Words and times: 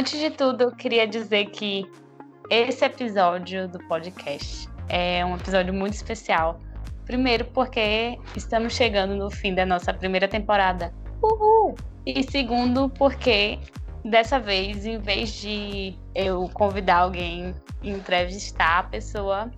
Antes 0.00 0.18
de 0.18 0.30
tudo, 0.30 0.62
eu 0.62 0.72
queria 0.72 1.06
dizer 1.06 1.50
que 1.50 1.84
esse 2.48 2.82
episódio 2.82 3.68
do 3.68 3.78
podcast 3.80 4.66
é 4.88 5.22
um 5.26 5.36
episódio 5.36 5.74
muito 5.74 5.92
especial. 5.92 6.58
Primeiro, 7.04 7.44
porque 7.44 8.18
estamos 8.34 8.72
chegando 8.72 9.14
no 9.14 9.30
fim 9.30 9.54
da 9.54 9.66
nossa 9.66 9.92
primeira 9.92 10.26
temporada. 10.26 10.90
Uhul! 11.22 11.74
E 12.06 12.22
segundo, 12.22 12.88
porque 12.88 13.58
dessa 14.02 14.40
vez, 14.40 14.86
em 14.86 14.96
vez 14.96 15.34
de 15.34 15.94
eu 16.14 16.48
convidar 16.54 17.00
alguém 17.00 17.54
e 17.82 17.90
entrevistar 17.90 18.78
a 18.78 18.82
pessoa, 18.84 19.50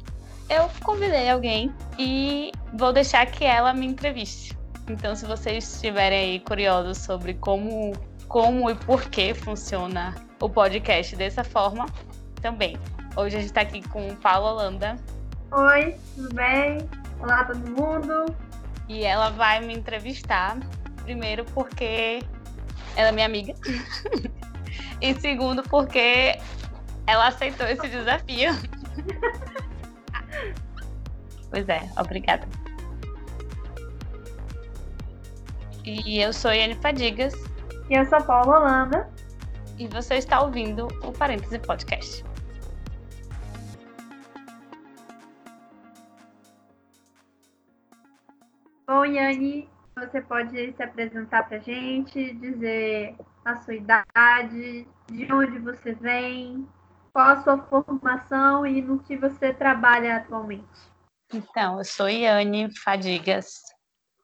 eu 0.50 0.68
convidei 0.82 1.30
alguém 1.30 1.72
e 1.96 2.50
vou 2.74 2.92
deixar 2.92 3.26
que 3.26 3.44
ela 3.44 3.72
me 3.72 3.86
entreviste. 3.86 4.58
Então, 4.90 5.14
se 5.14 5.24
vocês 5.24 5.72
estiverem 5.72 6.18
aí 6.18 6.40
curiosos 6.40 6.98
sobre 6.98 7.34
como, 7.34 7.92
como 8.26 8.68
e 8.68 8.74
por 8.74 9.08
que 9.08 9.32
funciona 9.34 10.12
o 10.42 10.50
podcast 10.50 11.14
dessa 11.14 11.44
forma, 11.44 11.86
também. 12.40 12.76
Hoje 13.16 13.36
a 13.36 13.38
gente 13.38 13.50
está 13.50 13.60
aqui 13.60 13.80
com 13.88 14.16
Paula 14.16 14.50
Holanda. 14.50 14.96
Oi, 15.52 15.94
tudo 16.16 16.34
bem? 16.34 16.78
Olá, 17.20 17.44
todo 17.44 17.60
mundo. 17.70 18.34
E 18.88 19.04
ela 19.04 19.30
vai 19.30 19.60
me 19.60 19.72
entrevistar, 19.72 20.58
primeiro 21.04 21.44
porque 21.44 22.18
ela 22.96 23.10
é 23.10 23.12
minha 23.12 23.26
amiga. 23.26 23.54
e 25.00 25.14
segundo 25.14 25.62
porque 25.62 26.36
ela 27.06 27.28
aceitou 27.28 27.68
esse 27.68 27.88
desafio. 27.88 28.50
pois 31.50 31.68
é, 31.68 31.88
obrigada. 31.96 32.48
E 35.84 36.20
eu 36.20 36.32
sou 36.32 36.52
Yane 36.52 36.74
Fadigas. 36.74 37.32
E 37.88 37.94
eu 37.94 38.04
sou 38.06 38.20
Paula 38.22 38.58
Holanda. 38.58 39.11
E 39.82 39.88
você 39.88 40.14
está 40.14 40.40
ouvindo 40.40 40.86
o 41.02 41.10
Parêntese 41.10 41.58
Podcast. 41.58 42.24
Bom, 48.86 49.04
Yane, 49.04 49.68
você 49.96 50.20
pode 50.20 50.72
se 50.72 50.80
apresentar 50.80 51.48
para 51.48 51.56
a 51.56 51.60
gente, 51.60 52.32
dizer 52.34 53.16
a 53.44 53.56
sua 53.56 53.74
idade, 53.74 54.86
de 55.10 55.32
onde 55.32 55.58
você 55.58 55.94
vem, 55.94 56.64
qual 57.12 57.30
a 57.30 57.42
sua 57.42 57.58
formação 57.58 58.64
e 58.64 58.80
no 58.80 59.00
que 59.00 59.16
você 59.16 59.52
trabalha 59.52 60.18
atualmente. 60.18 60.62
Então, 61.34 61.78
eu 61.78 61.84
sou 61.84 62.08
Yane 62.08 62.72
Fadigas, 62.78 63.62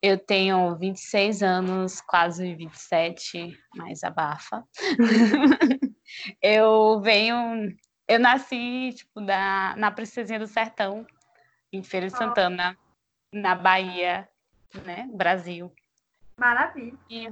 eu 0.03 0.19
tenho 0.19 0.77
26 0.77 1.43
anos, 1.43 2.01
quase 2.01 2.55
27, 2.55 3.59
mais 3.75 4.05
abafa. 4.05 4.65
eu 6.43 7.01
venho. 7.01 7.77
Eu 8.07 8.19
nasci, 8.19 8.93
tipo, 8.95 9.21
da, 9.21 9.75
na 9.77 9.91
Princesinha 9.91 10.39
do 10.39 10.47
Sertão, 10.47 11.07
em 11.73 11.83
Feira 11.83 12.07
de 12.07 12.17
Santana, 12.17 12.77
na 13.33 13.55
Bahia, 13.55 14.29
né? 14.85 15.09
Brasil. 15.13 15.73
Maravilha. 16.39 16.97
E, 17.11 17.29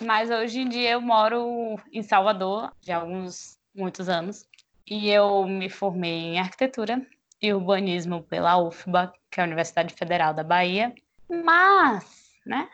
mas 0.00 0.30
hoje 0.30 0.60
em 0.60 0.68
dia 0.68 0.90
eu 0.92 1.00
moro 1.00 1.76
em 1.90 2.02
Salvador, 2.02 2.72
já 2.82 2.98
há 2.98 3.00
alguns, 3.00 3.58
muitos 3.74 4.08
anos. 4.08 4.46
E 4.86 5.08
eu 5.08 5.46
me 5.46 5.70
formei 5.70 6.34
em 6.34 6.38
arquitetura 6.38 7.04
e 7.40 7.52
urbanismo 7.52 8.22
pela 8.22 8.58
UFBA, 8.58 9.12
que 9.30 9.40
é 9.40 9.42
a 9.42 9.46
Universidade 9.46 9.94
Federal 9.94 10.34
da 10.34 10.44
Bahia. 10.44 10.94
Mas, 11.32 12.30
né? 12.44 12.68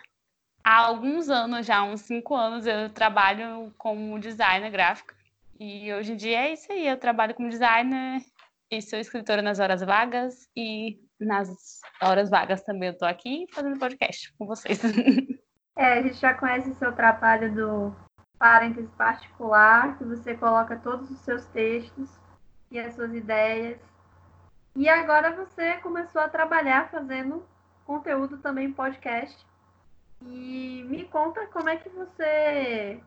Há 0.64 0.86
alguns 0.86 1.30
anos, 1.30 1.64
já 1.64 1.82
uns 1.84 2.00
cinco 2.00 2.34
anos, 2.34 2.66
eu 2.66 2.90
trabalho 2.90 3.72
como 3.78 4.18
designer 4.18 4.70
gráfico. 4.70 5.14
E 5.58 5.92
hoje 5.92 6.12
em 6.12 6.16
dia 6.16 6.46
é 6.46 6.52
isso 6.52 6.70
aí, 6.72 6.86
eu 6.86 6.98
trabalho 6.98 7.34
como 7.34 7.48
designer 7.48 8.20
e 8.70 8.82
sou 8.82 8.98
escritora 8.98 9.40
nas 9.40 9.58
horas 9.58 9.80
vagas 9.80 10.48
e 10.56 11.00
nas 11.18 11.80
horas 12.02 12.28
vagas 12.30 12.62
também 12.62 12.90
eu 12.90 12.98
tô 12.98 13.04
aqui 13.04 13.46
fazendo 13.52 13.78
podcast 13.78 14.32
com 14.34 14.46
vocês. 14.46 14.80
É, 15.76 15.92
a 15.92 16.02
gente 16.02 16.16
já 16.16 16.34
conhece 16.34 16.68
o 16.68 16.74
seu 16.74 16.92
trabalho 16.92 17.54
do 17.54 17.96
parênteses 18.36 18.90
particular, 18.96 19.96
que 19.96 20.02
você 20.02 20.34
coloca 20.34 20.76
todos 20.76 21.08
os 21.08 21.20
seus 21.20 21.44
textos 21.46 22.10
e 22.68 22.80
as 22.80 22.96
suas 22.96 23.14
ideias. 23.14 23.78
E 24.74 24.88
agora 24.88 25.30
você 25.30 25.74
começou 25.74 26.20
a 26.20 26.28
trabalhar 26.28 26.90
fazendo 26.90 27.46
conteúdo 27.88 28.36
também 28.36 28.70
podcast. 28.70 29.46
E 30.20 30.84
me 30.86 31.04
conta 31.06 31.46
como 31.46 31.70
é 31.70 31.76
que 31.76 31.88
você. 31.88 33.00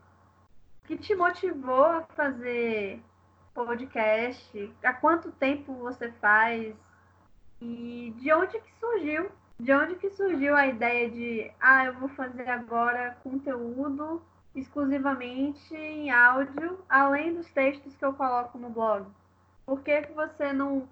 que 0.84 0.96
te 0.96 1.14
motivou 1.14 1.84
a 1.84 2.02
fazer 2.16 3.00
podcast? 3.54 4.74
Há 4.82 4.92
quanto 4.94 5.30
tempo 5.30 5.72
você 5.74 6.10
faz? 6.12 6.74
E 7.60 8.12
de 8.18 8.32
onde 8.32 8.60
que 8.60 8.74
surgiu? 8.80 9.30
De 9.60 9.72
onde 9.72 9.94
que 9.94 10.10
surgiu 10.10 10.56
a 10.56 10.66
ideia 10.66 11.08
de, 11.08 11.52
ah, 11.60 11.84
eu 11.84 11.94
vou 11.94 12.08
fazer 12.08 12.48
agora 12.48 13.16
conteúdo 13.22 14.20
exclusivamente 14.54 15.72
em 15.74 16.10
áudio, 16.10 16.84
além 16.88 17.34
dos 17.34 17.48
textos 17.52 17.94
que 17.94 18.04
eu 18.04 18.12
coloco 18.14 18.58
no 18.58 18.70
blog? 18.70 19.06
Por 19.64 19.80
que, 19.82 20.02
que 20.02 20.12
você 20.12 20.52
não 20.52 20.88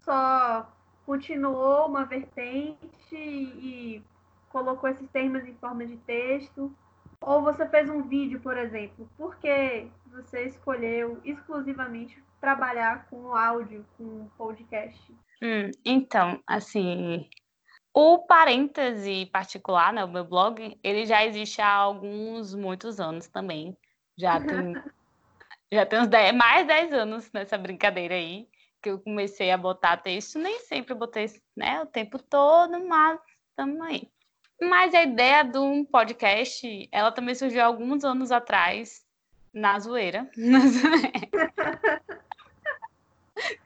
só 0.00 0.70
continuou 1.06 1.86
uma 1.86 2.04
vertente 2.04 2.76
e 3.12 4.02
colocou 4.50 4.88
esses 4.90 5.08
termos 5.10 5.44
em 5.44 5.54
forma 5.54 5.86
de 5.86 5.96
texto? 5.98 6.74
Ou 7.20 7.42
você 7.42 7.68
fez 7.68 7.88
um 7.90 8.02
vídeo, 8.02 8.40
por 8.40 8.56
exemplo? 8.56 9.08
Por 9.16 9.36
que 9.36 9.86
você 10.10 10.46
escolheu 10.46 11.20
exclusivamente 11.24 12.22
trabalhar 12.40 13.06
com 13.08 13.34
áudio, 13.34 13.84
com 13.98 14.26
podcast? 14.38 14.98
Hum, 15.42 15.70
então, 15.84 16.42
assim, 16.46 17.28
o 17.92 18.18
parêntese 18.18 19.26
particular, 19.26 19.92
né, 19.92 20.04
o 20.04 20.08
meu 20.08 20.24
blog, 20.24 20.78
ele 20.82 21.04
já 21.04 21.24
existe 21.24 21.60
há 21.60 21.72
alguns, 21.72 22.54
muitos 22.54 23.00
anos 23.00 23.28
também. 23.28 23.76
Já 24.16 24.40
tem, 24.40 24.72
já 25.72 25.84
tem 25.84 26.00
uns 26.00 26.08
10, 26.08 26.34
mais 26.34 26.66
10 26.66 26.92
anos 26.92 27.30
nessa 27.32 27.58
brincadeira 27.58 28.14
aí 28.14 28.48
que 28.82 28.90
eu 28.90 28.98
comecei 28.98 29.50
a 29.50 29.58
botar 29.58 29.96
texto, 29.96 30.38
nem 30.38 30.60
sempre 30.60 30.94
botei, 30.94 31.26
né, 31.56 31.80
o 31.82 31.86
tempo 31.86 32.18
todo, 32.18 32.86
mas 32.86 33.20
estamos 33.50 33.80
aí. 33.80 34.08
Mas 34.60 34.94
a 34.94 35.02
ideia 35.02 35.42
de 35.42 35.58
um 35.58 35.84
podcast, 35.84 36.88
ela 36.92 37.10
também 37.10 37.34
surgiu 37.34 37.64
alguns 37.64 38.04
anos 38.04 38.30
atrás, 38.30 39.04
na 39.52 39.78
zoeira. 39.78 40.30
Na 40.36 40.60
zoeira. 40.60 42.02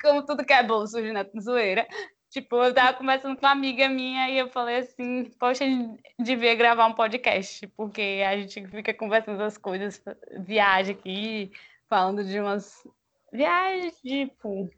Como 0.01 0.25
tudo 0.25 0.45
que 0.45 0.53
é 0.53 0.63
bom 0.63 0.87
surge 0.87 1.11
na 1.11 1.27
zoeira. 1.41 1.87
Tipo, 2.31 2.57
eu 2.57 2.75
tava 2.75 2.97
conversando 2.97 3.37
com 3.37 3.47
uma 3.47 3.53
amiga 3.53 3.89
minha 3.89 4.29
e 4.29 4.39
eu 4.39 4.49
falei 4.49 4.79
assim, 4.79 5.31
poxa, 5.39 5.65
a 5.65 5.69
gente 5.69 6.01
devia 6.19 6.55
gravar 6.55 6.87
um 6.87 6.93
podcast, 6.93 7.67
porque 7.77 8.23
a 8.27 8.37
gente 8.37 8.67
fica 8.69 8.93
conversando 8.93 9.41
as 9.43 9.57
coisas, 9.57 10.03
viagem 10.41 10.97
aqui, 10.97 11.53
falando 11.89 12.25
de 12.25 12.41
umas 12.41 12.85
viagens, 13.33 14.01
tipo, 14.01 14.69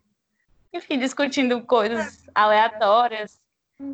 enfim, 0.77 0.99
discutindo 0.99 1.61
coisas 1.63 2.27
aleatórias. 2.35 3.41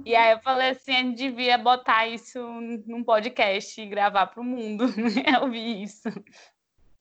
E 0.05 0.15
aí 0.15 0.33
eu 0.33 0.41
falei 0.41 0.71
assim, 0.71 0.93
a 0.93 0.99
gente 0.99 1.17
devia 1.17 1.59
botar 1.59 2.07
isso 2.07 2.41
num 2.87 3.03
podcast 3.03 3.81
e 3.81 3.87
gravar 3.87 4.27
para 4.27 4.41
o 4.41 4.45
mundo. 4.45 4.85
eu 5.41 5.51
vi 5.51 5.83
isso. 5.83 6.09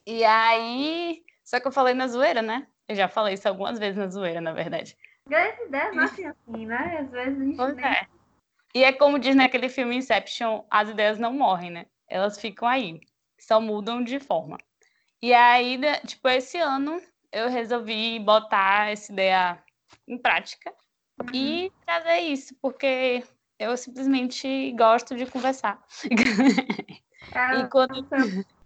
E 0.05 0.23
aí, 0.23 1.23
só 1.43 1.59
que 1.59 1.67
eu 1.67 1.71
falei 1.71 1.93
na 1.93 2.07
zoeira, 2.07 2.41
né? 2.41 2.65
Eu 2.87 2.95
já 2.95 3.07
falei 3.07 3.35
isso 3.35 3.47
algumas 3.47 3.77
vezes 3.77 3.97
na 3.97 4.07
zoeira, 4.07 4.41
na 4.41 4.51
verdade. 4.51 4.97
Grandes 5.27 5.67
ideias 5.67 5.95
nascem 5.95 6.25
assim, 6.25 6.65
né? 6.65 6.97
Às 7.01 7.11
vezes 7.11 7.39
a 7.39 7.43
gente 7.43 7.57
pois 7.57 7.75
nem... 7.75 7.85
é. 7.85 8.07
E 8.73 8.83
é 8.83 8.91
como 8.91 9.19
diz 9.19 9.35
naquele 9.35 9.69
filme 9.69 9.95
Inception, 9.95 10.63
as 10.69 10.89
ideias 10.89 11.19
não 11.19 11.33
morrem, 11.33 11.69
né? 11.69 11.85
Elas 12.07 12.39
ficam 12.39 12.67
aí, 12.67 12.99
só 13.39 13.61
mudam 13.61 14.03
de 14.03 14.19
forma. 14.19 14.57
E 15.21 15.33
aí, 15.33 15.79
tipo, 16.07 16.27
esse 16.29 16.57
ano 16.57 16.99
eu 17.31 17.49
resolvi 17.49 18.19
botar 18.19 18.91
essa 18.91 19.11
ideia 19.11 19.63
em 20.07 20.17
prática 20.17 20.73
uhum. 21.21 21.29
e 21.33 21.71
trazer 21.85 22.19
isso, 22.19 22.55
porque 22.61 23.23
eu 23.59 23.75
simplesmente 23.77 24.71
gosto 24.73 25.15
de 25.15 25.25
conversar. 25.25 25.81
É, 27.33 27.59
e 27.59 27.67
quando... 27.69 28.03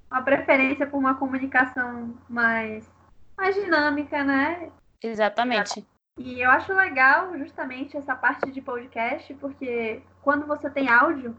Uma 0.10 0.22
preferência 0.22 0.88
por 0.88 0.98
uma 0.98 1.16
comunicação 1.16 2.18
mais, 2.30 2.90
mais 3.38 3.54
dinâmica, 3.54 4.24
né? 4.24 4.72
Exatamente. 5.04 5.86
E 6.18 6.40
eu 6.40 6.50
acho 6.50 6.74
legal 6.74 7.38
justamente 7.38 7.98
essa 7.98 8.16
parte 8.16 8.50
de 8.50 8.62
podcast, 8.62 9.34
porque 9.36 10.02
quando 10.22 10.48
você 10.48 10.70
tem 10.70 10.88
áudio 10.88 11.36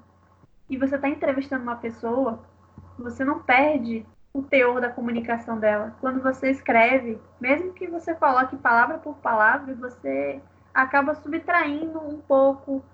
e 0.69 0.77
você 0.77 0.97
está 0.97 1.09
entrevistando 1.09 1.62
uma 1.62 1.77
pessoa, 1.77 2.47
você 2.99 3.25
não 3.25 3.43
perde 3.43 4.05
o 4.37 4.43
teor 4.43 4.81
da 4.81 4.91
comunicação 4.91 5.59
dela. 5.59 5.94
Quando 6.00 6.23
você 6.23 6.50
escreve, 6.50 7.19
mesmo 7.41 7.73
que 7.73 7.87
você 7.87 8.15
coloque 8.15 8.56
palavra 8.56 8.99
por 8.99 9.17
palavra, 9.17 9.75
você 9.75 10.41
acaba 10.75 11.15
subtraindo 11.15 11.99
um 11.99 12.19
pouco 12.19 12.85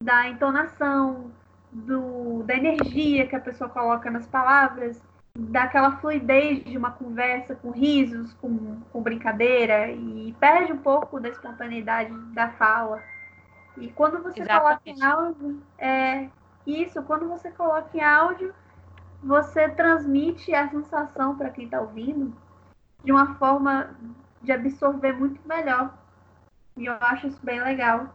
da 0.00 0.28
entonação, 0.28 1.32
do, 1.72 2.44
da 2.44 2.54
energia 2.54 3.26
que 3.26 3.34
a 3.34 3.40
pessoa 3.40 3.68
coloca 3.68 4.10
nas 4.10 4.26
palavras. 4.26 5.02
daquela 5.34 5.92
fluidez 5.96 6.62
de 6.64 6.76
uma 6.76 6.90
conversa 6.90 7.54
com 7.54 7.70
risos, 7.70 8.34
com, 8.34 8.80
com 8.92 9.02
brincadeira 9.02 9.90
e 9.90 10.36
perde 10.38 10.72
um 10.72 10.78
pouco 10.78 11.18
da 11.18 11.30
espontaneidade 11.30 12.12
da 12.34 12.50
fala. 12.50 13.02
E 13.78 13.88
quando 13.88 14.22
você 14.22 14.40
Exatamente. 14.40 14.60
coloca 14.60 14.82
em 14.90 15.02
áudio, 15.02 15.62
é 15.78 16.28
isso, 16.66 17.02
quando 17.02 17.26
você 17.28 17.50
coloca 17.50 17.88
em 17.96 18.02
áudio, 18.02 18.54
você 19.22 19.68
transmite 19.68 20.54
a 20.54 20.68
sensação 20.68 21.36
para 21.36 21.50
quem 21.50 21.64
está 21.64 21.80
ouvindo 21.80 22.34
de 23.04 23.12
uma 23.12 23.34
forma 23.36 23.94
de 24.42 24.52
absorver 24.52 25.12
muito 25.12 25.40
melhor. 25.46 25.96
E 26.76 26.86
eu 26.86 26.94
acho 27.00 27.28
isso 27.28 27.40
bem 27.42 27.62
legal. 27.62 28.12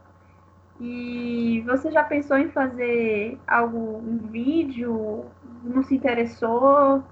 E 0.80 1.62
você 1.66 1.92
já 1.92 2.04
pensou 2.04 2.38
em 2.38 2.50
fazer 2.50 3.40
algo 3.48 4.04
em 4.06 4.18
vídeo? 4.18 5.26
Não 5.64 5.82
se 5.84 5.96
interessou? 5.96 6.98
O 7.00 7.04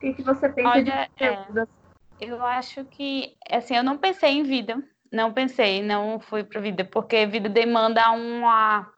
que, 0.00 0.14
que 0.14 0.22
você 0.22 0.48
pensa 0.48 0.70
Olha, 0.70 1.08
de 1.16 1.24
é, 1.24 1.66
Eu 2.20 2.44
acho 2.44 2.84
que, 2.84 3.36
assim, 3.50 3.76
eu 3.76 3.82
não 3.82 3.98
pensei 3.98 4.30
em 4.30 4.44
vida. 4.44 4.82
Não 5.10 5.32
pensei, 5.32 5.82
não 5.82 6.20
fui 6.20 6.44
para 6.44 6.60
vida, 6.60 6.84
porque 6.84 7.26
vida 7.26 7.48
demanda 7.48 8.10
uma. 8.10 8.92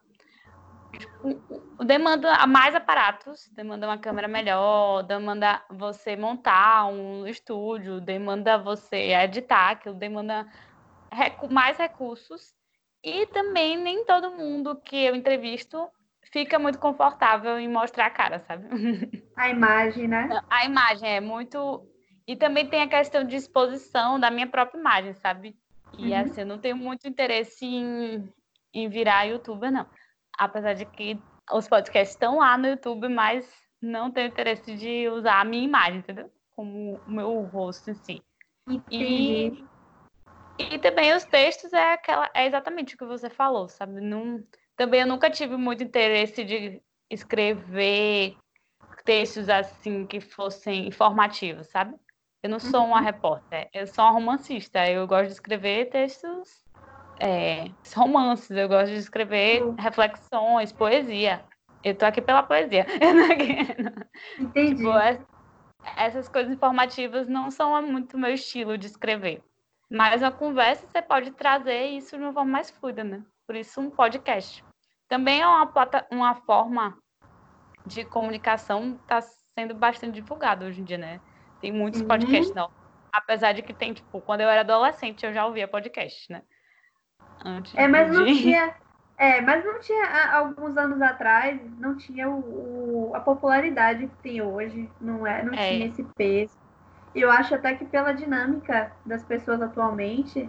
Demanda 1.84 2.46
mais 2.46 2.74
aparatos, 2.74 3.48
demanda 3.54 3.86
uma 3.86 3.98
câmera 3.98 4.28
melhor, 4.28 5.02
demanda 5.02 5.62
você 5.70 6.16
montar 6.16 6.86
um 6.86 7.26
estúdio, 7.26 8.00
demanda 8.00 8.58
você 8.58 9.12
editar, 9.12 9.70
aquilo 9.70 9.94
demanda 9.94 10.46
mais 11.50 11.78
recursos 11.78 12.54
e 13.02 13.26
também 13.26 13.76
nem 13.76 14.04
todo 14.04 14.30
mundo 14.32 14.76
que 14.76 14.96
eu 14.96 15.14
entrevisto 15.14 15.88
fica 16.30 16.58
muito 16.58 16.78
confortável 16.78 17.58
em 17.58 17.68
mostrar 17.68 18.06
a 18.06 18.10
cara, 18.10 18.40
sabe? 18.40 18.68
A 19.36 19.48
imagem, 19.48 20.06
né? 20.06 20.28
A 20.50 20.66
imagem 20.66 21.16
é 21.16 21.20
muito. 21.20 21.86
E 22.26 22.36
também 22.36 22.68
tem 22.68 22.82
a 22.82 22.88
questão 22.88 23.24
de 23.24 23.36
exposição 23.36 24.20
da 24.20 24.30
minha 24.30 24.46
própria 24.46 24.78
imagem, 24.78 25.14
sabe? 25.14 25.56
E 25.98 26.12
uhum. 26.12 26.20
assim, 26.20 26.42
eu 26.42 26.46
não 26.46 26.58
tenho 26.58 26.76
muito 26.76 27.08
interesse 27.08 27.64
em, 27.64 28.28
em 28.74 28.88
virar 28.88 29.24
youtuber, 29.24 29.72
não. 29.72 29.86
Apesar 30.40 30.72
de 30.72 30.86
que 30.86 31.20
os 31.52 31.68
podcasts 31.68 32.14
estão 32.14 32.38
lá 32.38 32.56
no 32.56 32.68
YouTube, 32.68 33.08
mas 33.08 33.46
não 33.80 34.10
tenho 34.10 34.28
interesse 34.28 34.74
de 34.74 35.08
usar 35.08 35.40
a 35.40 35.44
minha 35.44 35.64
imagem, 35.64 35.98
entendeu? 35.98 36.30
Como 36.56 36.98
o 37.06 37.10
meu 37.10 37.42
rosto 37.42 37.90
em 37.90 37.94
si. 37.94 38.22
Entendi. 38.66 39.64
E 39.66 39.70
e 40.58 40.78
também 40.78 41.14
os 41.14 41.24
textos 41.24 41.72
é 41.72 41.94
aquela 41.94 42.30
é 42.34 42.46
exatamente 42.46 42.94
o 42.94 42.98
que 42.98 43.04
você 43.04 43.30
falou, 43.30 43.68
sabe? 43.68 44.00
Não, 44.00 44.42
também 44.76 45.00
eu 45.00 45.06
nunca 45.06 45.30
tive 45.30 45.56
muito 45.56 45.82
interesse 45.82 46.44
de 46.44 46.82
escrever 47.10 48.36
textos 49.04 49.48
assim 49.48 50.06
que 50.06 50.20
fossem 50.20 50.86
informativos, 50.86 51.66
sabe? 51.68 51.94
Eu 52.42 52.50
não 52.50 52.58
sou 52.58 52.84
uma 52.84 52.98
uhum. 52.98 53.04
repórter, 53.04 53.68
eu 53.72 53.86
sou 53.86 54.04
uma 54.04 54.12
romancista. 54.12 54.86
Eu 54.88 55.06
gosto 55.06 55.26
de 55.26 55.32
escrever 55.32 55.90
textos, 55.90 56.64
é, 57.20 57.70
romances, 57.94 58.50
eu 58.50 58.66
gosto 58.66 58.88
de 58.88 58.98
escrever 58.98 59.62
uhum. 59.62 59.74
reflexões, 59.78 60.72
poesia. 60.72 61.44
Eu 61.84 61.94
tô 61.94 62.06
aqui 62.06 62.20
pela 62.20 62.42
poesia. 62.42 62.86
Entendi. 64.40 64.76
Tipo, 64.76 64.90
essas 65.96 66.28
coisas 66.28 66.52
informativas 66.52 67.28
não 67.28 67.50
são 67.50 67.80
muito 67.82 68.18
meu 68.18 68.32
estilo 68.32 68.76
de 68.76 68.86
escrever. 68.86 69.42
Mas 69.90 70.22
a 70.22 70.30
conversa 70.30 70.86
você 70.86 71.02
pode 71.02 71.30
trazer 71.32 71.86
isso 71.86 72.16
de 72.16 72.22
uma 72.22 72.32
forma 72.32 72.50
mais 72.50 72.70
fluida, 72.70 73.04
né? 73.04 73.22
Por 73.46 73.56
isso 73.56 73.80
um 73.80 73.90
podcast. 73.90 74.64
Também 75.08 75.40
é 75.40 75.46
uma, 75.46 75.66
plata, 75.66 76.06
uma 76.10 76.34
forma 76.36 76.96
de 77.84 78.04
comunicação 78.04 78.98
está 79.02 79.20
sendo 79.20 79.74
bastante 79.74 80.14
divulgada 80.14 80.66
hoje 80.66 80.80
em 80.80 80.84
dia, 80.84 80.98
né? 80.98 81.20
Tem 81.60 81.72
muitos 81.72 82.00
uhum. 82.00 82.06
podcasts, 82.06 82.54
não. 82.54 82.70
Apesar 83.12 83.52
de 83.52 83.62
que 83.62 83.74
tem, 83.74 83.92
tipo, 83.92 84.20
quando 84.20 84.42
eu 84.42 84.48
era 84.48 84.60
adolescente, 84.60 85.26
eu 85.26 85.32
já 85.32 85.44
ouvia 85.44 85.66
podcast, 85.66 86.30
né? 86.30 86.42
Antes 87.44 87.74
é, 87.74 87.88
mas 87.88 88.10
de... 88.10 88.16
não 88.16 88.24
tinha. 88.26 88.74
É, 89.16 89.40
mas 89.42 89.62
não 89.64 89.78
tinha, 89.80 90.32
alguns 90.32 90.78
anos 90.78 91.02
atrás, 91.02 91.60
não 91.78 91.94
tinha 91.94 92.28
o, 92.28 93.10
o 93.10 93.14
a 93.14 93.20
popularidade 93.20 94.06
que 94.06 94.16
tem 94.22 94.40
hoje. 94.40 94.90
Não, 95.00 95.26
é, 95.26 95.42
não 95.42 95.52
é. 95.52 95.68
tinha 95.68 95.86
esse 95.86 96.02
peso. 96.16 96.56
Eu 97.14 97.30
acho 97.30 97.54
até 97.54 97.74
que 97.74 97.84
pela 97.84 98.12
dinâmica 98.12 98.92
das 99.04 99.22
pessoas 99.24 99.60
atualmente, 99.60 100.48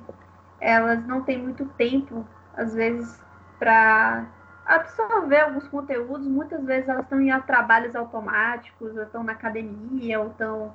elas 0.59 1.05
não 1.05 1.21
têm 1.21 1.39
muito 1.39 1.65
tempo, 1.77 2.25
às 2.55 2.73
vezes, 2.73 3.21
para 3.59 4.25
absorver 4.65 5.41
alguns 5.41 5.67
conteúdos. 5.67 6.27
Muitas 6.27 6.63
vezes 6.63 6.87
elas 6.87 7.03
estão 7.03 7.19
em 7.19 7.37
trabalhos 7.41 7.95
automáticos, 7.95 8.95
ou 8.95 9.03
estão 9.03 9.23
na 9.23 9.33
academia, 9.33 10.19
ou 10.21 10.27
estão 10.27 10.73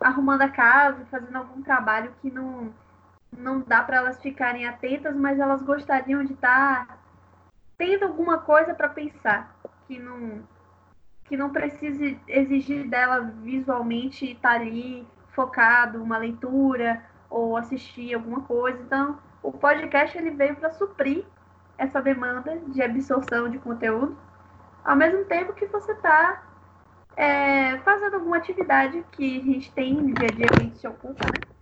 arrumando 0.00 0.42
a 0.42 0.48
casa, 0.48 1.04
fazendo 1.10 1.36
algum 1.36 1.62
trabalho 1.62 2.12
que 2.20 2.30
não, 2.30 2.72
não 3.36 3.60
dá 3.60 3.82
para 3.82 3.96
elas 3.96 4.20
ficarem 4.20 4.66
atentas, 4.66 5.16
mas 5.16 5.38
elas 5.38 5.62
gostariam 5.62 6.24
de 6.24 6.34
estar 6.34 6.86
tá 6.86 6.98
tendo 7.78 8.04
alguma 8.04 8.38
coisa 8.38 8.74
para 8.74 8.88
pensar, 8.88 9.54
que 9.86 9.98
não 9.98 10.42
que 11.24 11.36
não 11.36 11.50
precise 11.50 12.20
exigir 12.28 12.86
dela 12.88 13.20
visualmente 13.42 14.32
estar 14.32 14.50
tá 14.50 14.54
ali 14.56 15.06
focado, 15.30 16.02
uma 16.02 16.18
leitura 16.18 17.02
ou 17.30 17.56
assistir 17.56 18.12
alguma 18.14 18.42
coisa. 18.42 18.78
Então, 18.82 19.18
o 19.42 19.50
podcast 19.50 20.18
ele 20.18 20.32
veio 20.32 20.56
para 20.56 20.70
suprir 20.72 21.24
essa 21.78 22.02
demanda 22.02 22.58
de 22.68 22.82
absorção 22.82 23.48
de 23.48 23.58
conteúdo, 23.58 24.16
ao 24.84 24.94
mesmo 24.94 25.24
tempo 25.24 25.54
que 25.54 25.66
você 25.66 25.92
está 25.92 26.42
é, 27.16 27.78
fazendo 27.78 28.14
alguma 28.14 28.36
atividade 28.36 29.04
que 29.12 29.40
a 29.40 29.42
gente 29.42 29.72
tem 29.72 29.94
no 29.94 30.12
dia 30.12 30.28
a 30.30 30.34
dia 30.34 30.46
que 30.46 30.60
a 30.60 30.64
gente 30.64 30.78
se 30.78 30.86
ocupa, 30.86 31.24
né? 31.26 31.61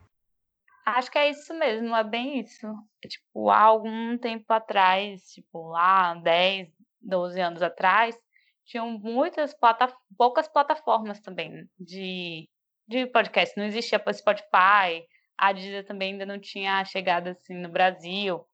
Acho 0.85 1.11
que 1.11 1.19
é 1.19 1.31
isso 1.31 1.55
mesmo, 1.55 1.95
é 1.95 2.05
bem 2.05 2.41
isso. 2.41 2.67
Tipo, 3.07 3.51
há 3.51 3.61
algum 3.63 4.17
tempo 4.19 4.53
atrás, 4.53 5.23
tipo, 5.33 5.69
lá 5.69 6.15
10, 6.15 6.69
12 7.01 7.41
anos 7.41 7.63
atrás, 7.63 8.17
tinham 8.65 8.99
muitas 8.99 9.55
plata 9.55 9.93
poucas 10.17 10.49
plataformas 10.49 11.21
também 11.21 11.69
de 11.79 12.49
de 12.91 13.07
podcast. 13.07 13.57
Não 13.57 13.65
existia 13.65 14.03
Spotify, 14.13 15.07
a 15.39 15.53
Deezer 15.53 15.87
também 15.87 16.13
ainda 16.13 16.27
não 16.27 16.41
tinha 16.41 16.85
chegado 16.85 17.29
assim 17.29 17.55
no 17.55 17.69
Brasil. 17.69 18.45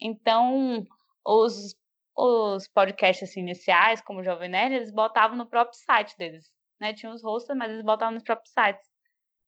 Então, 0.00 0.86
os, 1.26 1.74
os 2.16 2.68
podcasts 2.68 3.28
assim, 3.28 3.40
iniciais, 3.40 4.00
como 4.00 4.20
o 4.20 4.24
Jovem 4.24 4.48
Nerd, 4.48 4.74
eles 4.76 4.92
botavam 4.92 5.36
no 5.36 5.46
próprio 5.46 5.76
site 5.78 6.16
deles. 6.16 6.48
Né? 6.80 6.94
Tinha 6.94 7.12
os 7.12 7.24
hosts, 7.24 7.56
mas 7.56 7.72
eles 7.72 7.84
botavam 7.84 8.14
nos 8.14 8.22
próprios 8.22 8.52
sites. 8.52 8.88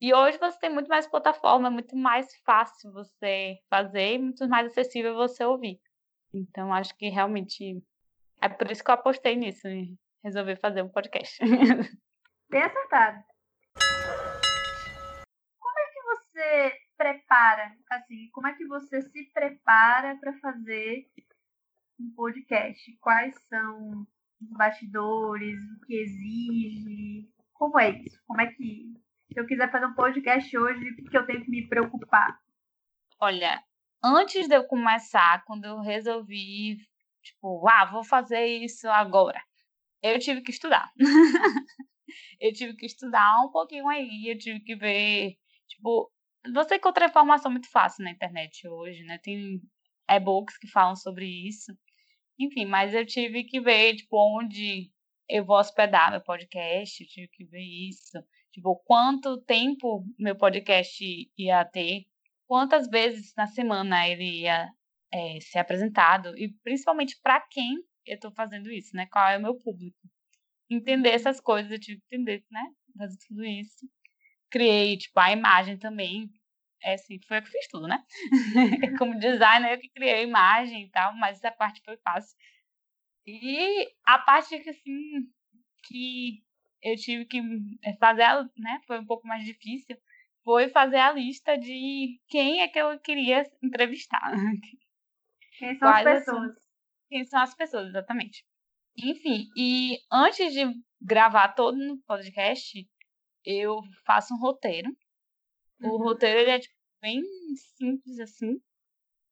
E 0.04 0.12
hoje 0.12 0.36
você 0.36 0.58
tem 0.58 0.68
muito 0.68 0.86
mais 0.86 1.06
plataforma, 1.06 1.68
é 1.68 1.70
muito 1.70 1.96
mais 1.96 2.26
fácil 2.44 2.92
você 2.92 3.56
fazer 3.70 4.18
muito 4.18 4.46
mais 4.46 4.66
acessível 4.66 5.14
você 5.14 5.42
ouvir. 5.42 5.80
Então, 6.30 6.74
acho 6.74 6.94
que 6.98 7.08
realmente 7.08 7.82
é 8.38 8.46
por 8.50 8.70
isso 8.70 8.84
que 8.84 8.90
eu 8.90 8.96
apostei 8.96 9.34
nisso 9.34 9.66
e 9.66 9.96
resolvi 10.22 10.56
fazer 10.56 10.82
um 10.82 10.90
podcast. 10.90 11.38
Bem 12.50 12.62
acertado. 12.62 13.24
Como 15.58 15.78
é 15.78 15.86
que 15.90 16.02
você 16.02 16.72
prepara, 16.98 17.74
assim, 17.90 18.28
como 18.30 18.46
é 18.46 18.52
que 18.52 18.66
você 18.66 19.00
se 19.00 19.32
prepara 19.32 20.18
para 20.20 20.34
fazer 20.34 21.08
um 21.98 22.12
podcast? 22.14 22.94
Quais 23.00 23.34
são 23.48 24.06
os 24.38 24.50
bastidores, 24.50 25.58
o 25.78 25.86
que 25.86 25.94
exige? 25.94 27.26
Como 27.54 27.80
é 27.80 27.88
isso? 27.88 28.22
Como 28.26 28.42
é 28.42 28.52
que 28.52 29.02
se 29.32 29.40
eu 29.40 29.46
quiser 29.46 29.70
fazer 29.70 29.86
um 29.86 29.94
podcast 29.94 30.56
hoje, 30.56 30.90
o 30.90 31.10
que 31.10 31.16
eu 31.16 31.26
tenho 31.26 31.44
que 31.44 31.50
me 31.50 31.68
preocupar? 31.68 32.38
Olha, 33.20 33.62
antes 34.02 34.48
de 34.48 34.54
eu 34.54 34.64
começar, 34.66 35.44
quando 35.44 35.64
eu 35.64 35.80
resolvi, 35.80 36.76
tipo, 37.22 37.66
ah, 37.68 37.86
vou 37.86 38.04
fazer 38.04 38.46
isso 38.46 38.88
agora, 38.88 39.40
eu 40.02 40.18
tive 40.18 40.42
que 40.42 40.50
estudar. 40.50 40.92
eu 42.40 42.52
tive 42.52 42.74
que 42.76 42.86
estudar 42.86 43.42
um 43.44 43.50
pouquinho 43.50 43.88
aí, 43.88 44.28
eu 44.28 44.38
tive 44.38 44.60
que 44.60 44.76
ver, 44.76 45.36
tipo, 45.66 46.12
você 46.52 46.76
encontra 46.76 47.06
informação 47.06 47.50
muito 47.50 47.70
fácil 47.70 48.04
na 48.04 48.10
internet 48.10 48.68
hoje, 48.68 49.02
né? 49.04 49.18
Tem 49.18 49.60
e-books 50.10 50.58
que 50.58 50.68
falam 50.68 50.94
sobre 50.94 51.26
isso. 51.26 51.72
Enfim, 52.38 52.66
mas 52.66 52.92
eu 52.92 53.06
tive 53.06 53.44
que 53.44 53.60
ver, 53.60 53.96
tipo, 53.96 54.16
onde 54.38 54.90
eu 55.28 55.44
vou 55.44 55.58
hospedar 55.58 56.10
meu 56.10 56.20
podcast, 56.20 57.02
eu 57.02 57.08
tive 57.08 57.28
que 57.28 57.44
ver 57.44 57.62
isso. 57.62 58.18
Tipo, 58.54 58.76
quanto 58.86 59.42
tempo 59.42 60.04
meu 60.16 60.36
podcast 60.36 61.04
ia 61.36 61.64
ter, 61.64 62.04
quantas 62.46 62.88
vezes 62.88 63.34
na 63.36 63.48
semana 63.48 64.08
ele 64.08 64.42
ia 64.42 64.70
é, 65.12 65.40
ser 65.40 65.58
apresentado, 65.58 66.38
e 66.38 66.52
principalmente 66.62 67.18
para 67.20 67.40
quem 67.40 67.74
eu 68.06 68.14
estou 68.14 68.30
fazendo 68.30 68.70
isso, 68.70 68.94
né? 68.94 69.06
Qual 69.06 69.28
é 69.28 69.36
o 69.38 69.42
meu 69.42 69.56
público 69.56 69.98
entender 70.70 71.10
essas 71.10 71.40
coisas, 71.40 71.72
eu 71.72 71.80
tive 71.80 72.00
que 72.00 72.14
entender, 72.14 72.44
né? 72.48 72.62
Fazer 72.96 73.16
tudo 73.26 73.44
isso. 73.44 73.90
Criei, 74.48 74.96
tipo, 74.98 75.18
a 75.18 75.32
imagem 75.32 75.76
também. 75.76 76.30
É 76.80 76.94
assim, 76.94 77.18
foi 77.26 77.38
eu 77.38 77.42
que 77.42 77.50
fiz 77.50 77.66
tudo, 77.68 77.88
né? 77.88 77.98
Como 79.00 79.18
designer, 79.18 79.72
eu 79.72 79.80
que 79.80 79.88
criei 79.88 80.14
a 80.14 80.22
imagem 80.22 80.84
e 80.84 80.90
tal, 80.90 81.12
mas 81.16 81.38
essa 81.38 81.50
parte 81.50 81.82
foi 81.84 81.96
fácil. 81.96 82.36
E 83.26 83.88
a 84.06 84.18
parte 84.20 84.56
que, 84.60 84.70
assim, 84.70 85.28
que 85.88 86.44
eu 86.84 86.96
tive 86.96 87.24
que 87.24 87.40
fazer, 87.98 88.28
né? 88.58 88.78
Foi 88.86 89.00
um 89.00 89.06
pouco 89.06 89.26
mais 89.26 89.42
difícil. 89.44 89.96
Foi 90.44 90.68
fazer 90.68 90.98
a 90.98 91.12
lista 91.12 91.56
de 91.56 92.20
quem 92.28 92.60
é 92.60 92.68
que 92.68 92.78
eu 92.78 93.00
queria 93.00 93.42
entrevistar. 93.62 94.20
Quem 95.56 95.78
são 95.78 95.88
Quais, 95.88 96.04
as 96.04 96.18
pessoas? 96.18 96.50
Assim, 96.50 96.60
quem 97.08 97.24
são 97.26 97.40
as 97.40 97.54
pessoas, 97.54 97.88
exatamente. 97.90 98.44
Enfim, 98.98 99.46
e 99.56 100.00
antes 100.10 100.52
de 100.52 100.64
gravar 101.00 101.54
todo 101.54 101.78
no 101.78 101.96
podcast, 101.98 102.84
eu 103.44 103.80
faço 104.04 104.34
um 104.34 104.38
roteiro. 104.40 104.88
Uhum. 105.80 105.90
O 105.90 105.96
roteiro 105.98 106.40
ele 106.40 106.50
é 106.50 106.58
tipo, 106.58 106.74
bem 107.00 107.22
simples 107.78 108.18
assim. 108.18 108.60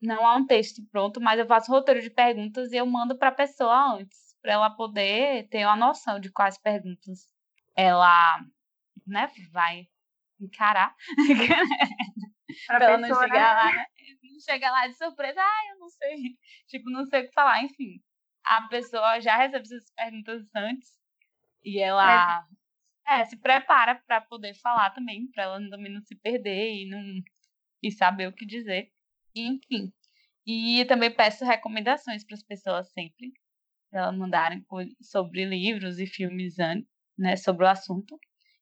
Não 0.01 0.25
há 0.25 0.37
um 0.37 0.47
texto 0.47 0.81
pronto, 0.93 1.21
mas 1.21 1.41
eu 1.41 1.47
faço 1.47 1.73
roteiro 1.73 2.01
de 2.01 2.11
perguntas 2.11 2.71
e 2.71 2.77
eu 2.77 2.87
mando 2.87 3.19
para 3.19 3.31
a 3.31 3.35
pessoa 3.35 3.97
antes, 3.97 4.37
para 4.41 4.53
ela 4.53 4.71
poder 4.71 5.49
ter 5.49 5.67
uma 5.67 5.77
noção 5.77 6.21
de 6.21 6.31
quais 6.31 6.57
perguntas 6.57 7.33
ela 7.77 8.45
né, 9.07 9.31
vai 9.51 9.89
encarar. 10.41 10.95
pra 12.67 12.85
ela 12.85 12.99
não 12.99 13.09
chegar 13.21 13.57
lá, 13.57 13.73
né? 13.73 13.85
não 14.23 14.41
chegar 14.41 14.71
lá 14.71 14.87
de 14.87 14.95
surpresa, 14.95 15.41
ah, 15.41 15.69
eu 15.71 15.79
não 15.79 15.89
sei, 15.89 16.17
tipo, 16.69 16.91
não 16.91 17.05
sei 17.05 17.23
o 17.23 17.29
que 17.29 17.35
falar, 17.35 17.63
enfim. 17.63 18.03
A 18.45 18.63
pessoa 18.69 19.21
já 19.21 19.37
recebe 19.37 19.63
essas 19.63 19.91
perguntas 19.93 20.43
antes 20.55 20.99
e 21.65 21.79
ela 21.79 22.47
é. 22.49 23.21
É, 23.21 23.25
se 23.25 23.37
prepara 23.37 23.97
para 24.07 24.21
poder 24.21 24.55
falar 24.55 24.91
também, 24.91 25.31
para 25.33 25.45
ela 25.45 25.71
também 25.71 25.93
não 25.93 26.01
se 26.03 26.15
perder 26.15 26.83
e 26.83 26.89
não 26.89 27.03
e 27.83 27.91
saber 27.91 28.29
o 28.29 28.33
que 28.33 28.47
dizer. 28.47 28.93
Enfim. 29.35 29.93
E 30.47 30.85
também 30.87 31.11
peço 31.11 31.45
recomendações 31.45 32.25
para 32.25 32.35
as 32.35 32.43
pessoas 32.43 32.91
sempre, 32.93 33.33
para 33.91 34.03
elas 34.03 34.17
mandarem 34.17 34.65
sobre 35.01 35.45
livros 35.45 35.99
e 35.99 36.07
filmes 36.07 36.59
né, 37.23 37.37
sobre 37.37 37.65
o 37.65 37.69
assunto. 37.69 38.19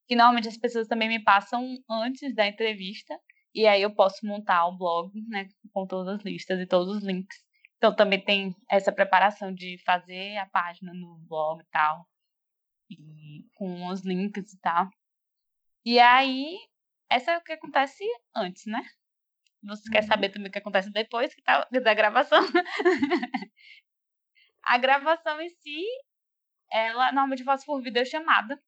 Que 0.07 0.15
normalmente 0.15 0.49
as 0.49 0.57
pessoas 0.59 0.87
também 0.87 1.09
me 1.09 1.23
passam 1.23 1.77
antes 1.89 2.35
da 2.35 2.47
entrevista, 2.47 3.19
e 3.55 3.67
aí 3.67 3.83
eu 3.83 3.95
posso 3.95 4.27
montar 4.27 4.67
o 4.67 4.77
blog, 4.77 5.11
né, 5.29 5.49
com 5.73 5.87
todas 5.87 6.17
as 6.17 6.25
listas 6.25 6.61
e 6.61 6.67
todos 6.67 6.97
os 6.97 7.03
links. 7.05 7.39
Então 7.79 7.95
também 7.95 8.23
tem 8.23 8.55
essa 8.69 8.93
preparação 8.93 9.53
de 9.55 9.79
fazer 9.85 10.37
a 10.37 10.47
página 10.47 10.93
no 10.93 11.19
blog 11.27 11.63
e 11.63 11.67
tal, 11.71 12.07
e 12.91 13.47
com 13.55 13.89
os 13.89 14.03
links 14.03 14.53
e 14.53 14.61
tal. 14.61 14.91
E 15.85 15.99
aí, 15.99 16.59
essa 17.09 17.33
é 17.33 17.39
o 17.39 17.43
que 17.43 17.53
acontece 17.53 18.05
antes, 18.37 18.67
né? 18.67 18.85
Você 19.63 19.89
uhum. 19.89 19.93
quer 19.93 20.03
saber 20.03 20.29
também 20.31 20.49
o 20.49 20.53
que 20.53 20.59
acontece 20.59 20.91
depois 20.91 21.35
que 21.35 21.43
tá, 21.43 21.67
da 21.71 21.95
gravação? 21.95 22.41
a 24.63 24.79
gravação 24.79 25.41
em 25.41 25.49
si, 25.49 25.85
ela 26.71 27.13
normalmente 27.13 27.45
faço 27.45 27.67
por 27.67 27.83
videochamada. 27.83 28.61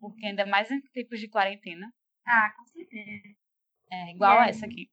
Porque 0.00 0.26
ainda 0.26 0.46
mais 0.46 0.70
em 0.70 0.80
tempos 0.80 1.20
de 1.20 1.28
quarentena. 1.28 1.92
Ah, 2.26 2.52
com 2.56 2.64
certeza. 2.66 3.28
É, 3.90 4.12
igual 4.12 4.42
é, 4.42 4.48
essa 4.48 4.66
aqui. 4.66 4.90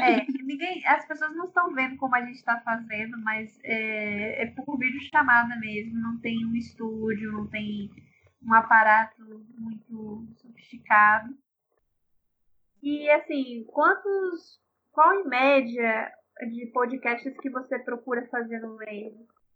É, 0.00 0.24
ninguém, 0.44 0.86
as 0.86 1.06
pessoas 1.06 1.34
não 1.34 1.46
estão 1.46 1.74
vendo 1.74 1.96
como 1.96 2.14
a 2.14 2.24
gente 2.24 2.36
está 2.36 2.60
fazendo, 2.60 3.18
mas 3.18 3.58
é, 3.64 4.42
é 4.42 4.46
por 4.46 4.78
videochamada 4.78 5.56
mesmo. 5.56 6.00
Não 6.00 6.18
tem 6.20 6.44
um 6.46 6.54
estúdio, 6.54 7.32
não 7.32 7.46
tem 7.48 7.90
um 8.42 8.54
aparato 8.54 9.22
muito 9.58 10.26
sofisticado. 10.36 11.36
E 12.82 13.10
assim, 13.10 13.64
quantos. 13.64 14.62
Qual 14.92 15.12
em 15.20 15.26
média 15.26 16.12
de 16.52 16.66
podcasts 16.66 17.36
que 17.40 17.50
você 17.50 17.78
procura 17.80 18.28
fazer 18.28 18.60
no 18.60 18.76
mês? 18.76 19.12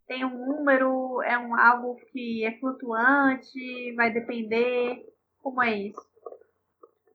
Tem 0.09 0.25
um 0.25 0.47
número? 0.47 1.23
É 1.23 1.39
um 1.39 1.55
algo 1.55 1.97
que 2.11 2.45
é 2.45 2.59
flutuante? 2.59 3.95
Vai 3.95 4.11
depender? 4.11 5.05
Como 5.41 5.63
é 5.63 5.77
isso? 5.77 6.01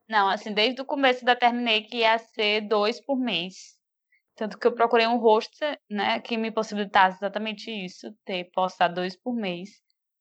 Não, 0.07 0.29
assim, 0.29 0.53
desde 0.53 0.81
o 0.81 0.85
começo 0.85 1.25
da 1.25 1.35
terminei 1.35 1.81
que 1.81 1.97
ia 1.97 2.17
ser 2.19 2.61
dois 2.61 3.03
por 3.03 3.17
mês. 3.17 3.77
Tanto 4.35 4.57
que 4.57 4.67
eu 4.67 4.73
procurei 4.73 5.07
um 5.07 5.17
roster, 5.17 5.79
né, 5.89 6.19
que 6.19 6.37
me 6.37 6.51
possibilitasse 6.51 7.17
exatamente 7.17 7.69
isso, 7.71 8.11
ter 8.23 8.45
postado 8.53 8.95
dois 8.95 9.15
por 9.15 9.35
mês. 9.35 9.69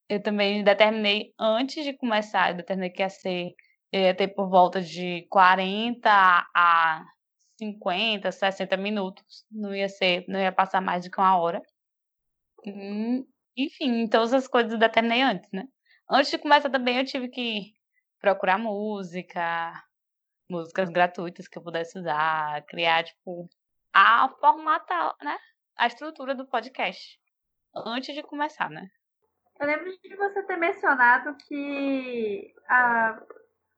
Eu 0.09 0.23
também 0.23 0.65
determinei, 0.65 1.33
antes 1.39 1.85
de 1.85 1.93
começar, 1.97 2.51
eu 2.51 2.57
determinei 2.57 2.91
que 2.91 3.03
ia 3.03 3.09
ser 3.09 3.55
ia 3.93 4.15
ter 4.15 4.29
por 4.29 4.49
volta 4.49 4.81
de 4.81 5.27
40 5.29 6.09
a 6.11 7.05
50, 7.59 8.33
60 8.33 8.77
minutos. 8.77 9.45
Não 9.51 9.75
ia 9.75 9.89
ser, 9.89 10.25
não 10.29 10.41
ia 10.41 10.53
passar 10.53 10.81
mais 10.81 11.05
do 11.05 11.11
que 11.11 11.21
uma 11.21 11.37
hora. 11.37 11.63
Hum, 12.67 13.27
enfim, 13.57 14.09
todas 14.09 14.33
as 14.33 14.49
coisas 14.49 14.73
eu 14.73 14.79
determinei 14.79 15.23
antes, 15.23 15.51
né? 15.53 15.65
Antes 16.11 16.31
de 16.31 16.39
começar 16.39 16.71
também 16.71 16.99
eu 16.99 17.05
tive 17.05 17.29
que 17.29 17.73
procurar 18.21 18.59
música, 18.59 19.73
músicas 20.49 20.89
gratuitas 20.91 21.49
que 21.49 21.59
eu 21.59 21.63
pudesse 21.63 21.99
usar, 21.99 22.65
criar, 22.67 23.05
tipo, 23.05 23.49
a 23.93 24.29
formata, 24.41 25.15
né? 25.23 25.39
A 25.77 25.87
estrutura 25.87 26.35
do 26.35 26.47
podcast. 26.47 27.19
Antes 27.75 28.15
de 28.15 28.23
começar, 28.23 28.71
né? 28.71 28.87
Eu 29.61 29.67
lembro 29.67 29.91
de 29.91 30.17
você 30.17 30.43
ter 30.45 30.57
mencionado 30.57 31.37
que 31.47 32.55
a 32.69 33.19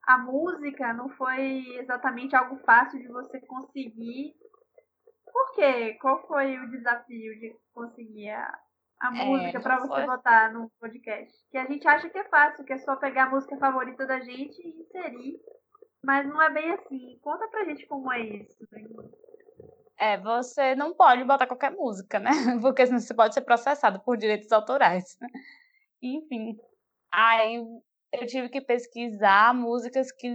a 0.07 0.19
música 0.19 0.93
não 0.93 1.09
foi 1.11 1.79
exatamente 1.79 2.37
algo 2.37 2.59
fácil 2.59 3.01
de 3.01 3.09
você 3.09 3.41
conseguir. 3.41 4.35
Por 5.33 5.55
quê? 5.55 5.95
Qual 5.95 6.27
foi 6.27 6.59
o 6.59 6.71
desafio 6.71 7.39
de 7.41 7.57
conseguir 7.73 8.31
a, 8.31 8.61
a 9.05 9.17
é, 9.17 9.25
música 9.25 9.61
para 9.61 9.81
você 9.81 9.89
foi... 9.89 10.07
botar 10.07 10.53
no 10.53 10.71
podcast? 10.81 11.37
Que 11.51 11.59
a 11.59 11.67
gente 11.67 11.87
acha 11.87 12.09
que 12.09 12.19
é 12.19 12.25
fácil, 12.25 12.65
que 12.65 12.73
é 12.73 12.79
só 12.79 12.97
pegar 12.97 13.25
a 13.25 13.31
música 13.31 13.57
favorita 13.59 14.07
da 14.07 14.21
gente 14.21 14.61
e 14.63 14.81
inserir. 14.81 15.39
Mas 16.03 16.27
não 16.27 16.41
é 16.41 16.51
bem 16.51 16.73
assim. 16.73 17.19
Conta 17.23 17.47
pra 17.49 17.65
gente 17.65 17.87
como 17.87 18.11
é 18.13 18.21
isso. 18.21 18.57
É, 19.99 20.19
você 20.19 20.75
não 20.75 20.95
pode 20.95 21.23
botar 21.25 21.47
qualquer 21.47 21.71
música, 21.71 22.19
né? 22.19 22.31
Porque 22.63 22.87
senão 22.87 22.99
você 22.99 23.15
pode 23.15 23.35
ser 23.35 23.43
processado 23.43 24.01
por 24.01 24.17
direitos 24.17 24.51
autorais. 24.53 25.19
Enfim. 26.03 26.59
Aí 27.13 27.57
eu 28.13 28.27
tive 28.27 28.49
que 28.49 28.61
pesquisar 28.61 29.55
músicas 29.55 30.11
que 30.11 30.33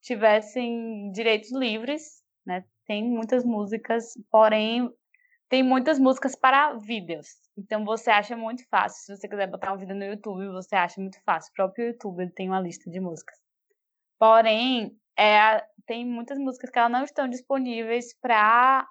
tivessem 0.00 1.10
direitos 1.12 1.52
livres, 1.52 2.22
né? 2.46 2.64
Tem 2.86 3.02
muitas 3.02 3.44
músicas, 3.44 4.14
porém 4.30 4.92
tem 5.54 5.62
muitas 5.62 6.00
músicas 6.00 6.34
para 6.34 6.72
vídeos. 6.72 7.28
Então 7.56 7.84
você 7.84 8.10
acha 8.10 8.36
muito 8.36 8.66
fácil. 8.68 9.04
Se 9.04 9.16
você 9.16 9.28
quiser 9.28 9.46
botar 9.46 9.72
um 9.72 9.76
vídeo 9.76 9.94
no 9.94 10.02
YouTube, 10.02 10.48
você 10.48 10.74
acha 10.74 11.00
muito 11.00 11.22
fácil. 11.22 11.52
O 11.52 11.54
próprio 11.54 11.86
YouTube 11.86 12.28
tem 12.32 12.48
uma 12.48 12.58
lista 12.58 12.90
de 12.90 12.98
músicas. 12.98 13.38
Porém, 14.18 14.98
é, 15.16 15.64
tem 15.86 16.04
muitas 16.04 16.40
músicas 16.40 16.70
que 16.70 16.76
elas 16.76 16.90
não 16.90 17.04
estão 17.04 17.28
disponíveis 17.28 18.12
para 18.18 18.84